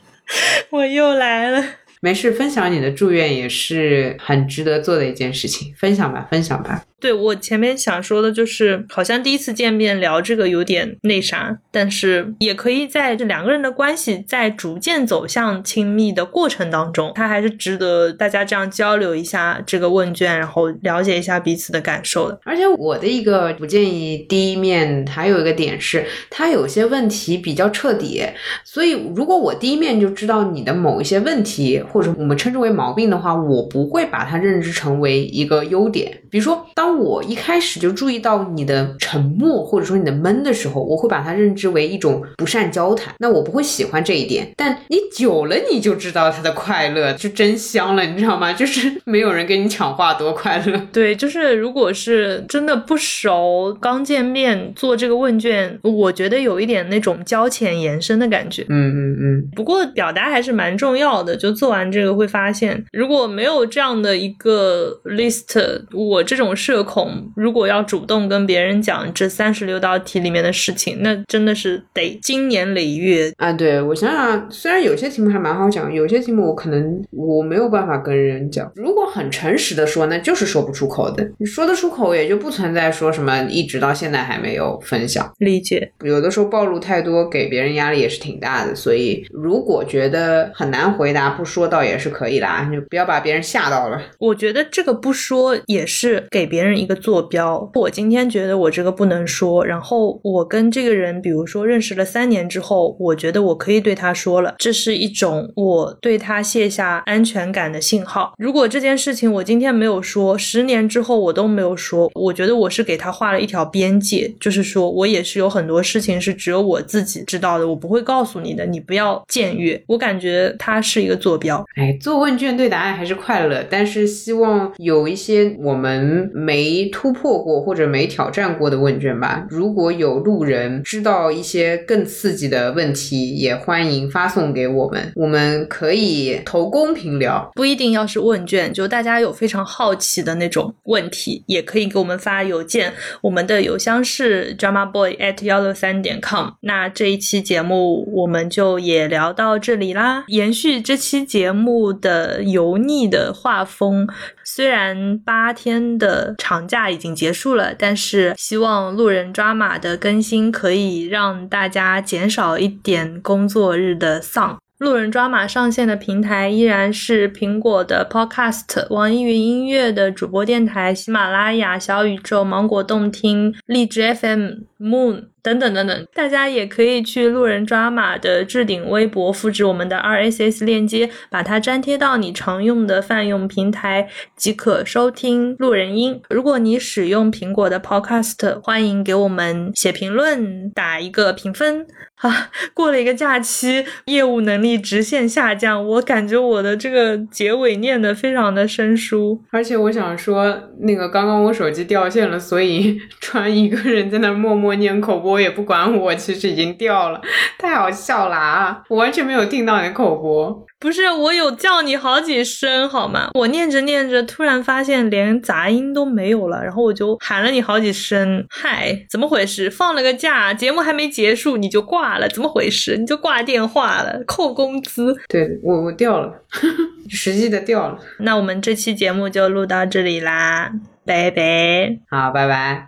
[0.72, 1.64] 我又来了。
[2.02, 6.84] 没事，分享你的祝愿也是很值得做的一件事情，分享吧，分享吧。
[7.00, 22.38] 对我前面想说的就是，好像第一次见面聊这个有点那啥，但是也可以在这两个人的关系在逐渐走向亲密的过程当中，他还是值得大家这样交流一下这个问卷，然后了解一下彼此的感受的。
[22.44, 28.22] 而且我的一个不建议第一面还有一个点是，他有些问题比较彻底，
[28.66, 36.22] 所以如果我第一面就知道你的某一些问题，或者我们称之为毛病的话，我不会把它认知成为一个优点。
[36.30, 36.89] 比如说当。
[36.90, 44.52] 我一开始就注意到你的沉默或者说你的闷的时候，我会把它认知为一种不善交谈，那我不会喜欢这一点。
[44.56, 48.52] 但你久了你就知道他的快乐，就真香了，你知道吗？
[48.52, 50.82] 就是没有人跟你抢话多快乐。
[50.92, 58.66] 对，就是如果是真的不熟，刚见面做这个问卷，我觉得有一点那种交浅言深的感觉。
[58.70, 59.50] 嗯嗯嗯。
[59.56, 61.36] 不过表达还是蛮重要的。
[61.36, 66.79] 就做完这个会发现，如果没有这样的一个 list，我这种社。
[66.84, 73.52] 恐如果要主动跟别人讲这三十六道题里面的事情，那真的是得经年累月啊！
[73.52, 78.72] 对我想想，虽然有些题目还蛮好讲，有些题目我可能我没有办法跟人讲。
[78.76, 81.30] 如果很诚实的说，那就是说不出口的。
[81.38, 85.30] 你说得出口，也就不存在说什么一直到现在还没有分享。
[85.40, 85.92] 理解。
[86.04, 88.74] 有的时候暴露太多，给别人压力也是挺大的。
[88.74, 94.02] 所以如果觉得很难回答，不说倒也是可以啦，就不要把别人吓到了。
[94.20, 96.69] 我觉得这个不说也是给别人。
[96.78, 97.70] 一个坐标。
[97.76, 108.34] 我今天觉得我这个不能说，然后我跟这个人，比如说认识了三年之后，我觉得我可以对他说了，这是一种我对他卸下安全感的信号。
[108.38, 119.82] 如果这件事情我今天没有说，十年之后我都没有说，我觉得我是给他画了一条边界，就是说我也是有很多事情是只有我自己知道的，我不会告诉你的，你不要僭越。
[119.88, 121.66] 我感觉他是一个坐标。
[121.76, 129.46] 哎，做问卷对答案还是快乐，但是希望有一些我们没没突破过或者没挑战过的问卷吧。
[129.50, 137.50] 如果有路人知道一些更刺激的问题，也欢迎发送给我们，我们可以投公平聊。
[137.56, 142.92] 不一定要是问卷，就大家有非常好奇的那种问题，也可以给我们发邮件。
[143.22, 146.50] 我们的邮箱是 dramaboy at 幺六三点 com。
[146.60, 150.26] 那这一期节目我们就也聊到这里啦。
[150.28, 154.06] 延续这期节目的油腻的画风，
[154.44, 164.58] 虽然八天的长假已经结束了，但是希望路人抓马的更新可以让大家减少一点工作日的丧。
[164.80, 174.50] 路人抓马上线的平台依然是苹果的 Podcast、网易云音乐的主播电台、喜马拉雅、小宇宙、芒果动听、荔枝 FM、
[174.80, 175.26] Moon。
[175.42, 186.22] 等等等等，大家也可以去路人抓马的置顶微博，复制我们的 RSS 链接，把它粘贴到你常用的泛用平台，即可收听路人音。
[186.30, 191.88] 如果你使用苹果的 Podcast，欢迎给我们写评论，打一个评分。
[192.20, 199.42] 啊，过了一个假期，业务能力直线下降，我感觉我的这个结尾念得非常的生疏。
[199.52, 205.29] 而且我想说，那个刚刚我手机掉线了，所以 川一个人在那默默念口播。
[205.30, 207.22] 我也不管我，其实已经掉了，
[207.58, 208.82] 太好笑了啊！
[208.90, 213.30] 我完全没有听到你的口播，不是我有叫你好几声好吗？
[213.34, 219.70] 我念着念着，突然发现连杂音都没有了，然后我就喊了你好几声，嗨，怎么回事？
[219.70, 222.98] 放了个假，节目还没结束你就挂了，怎么回事？
[222.98, 225.16] 你就挂电话了，扣工资？
[225.28, 226.34] 对我我掉了，
[227.10, 228.00] 实际的掉了。
[228.20, 230.72] 那我们这期节目就录到这里啦，
[231.06, 232.88] 拜拜，好，拜拜。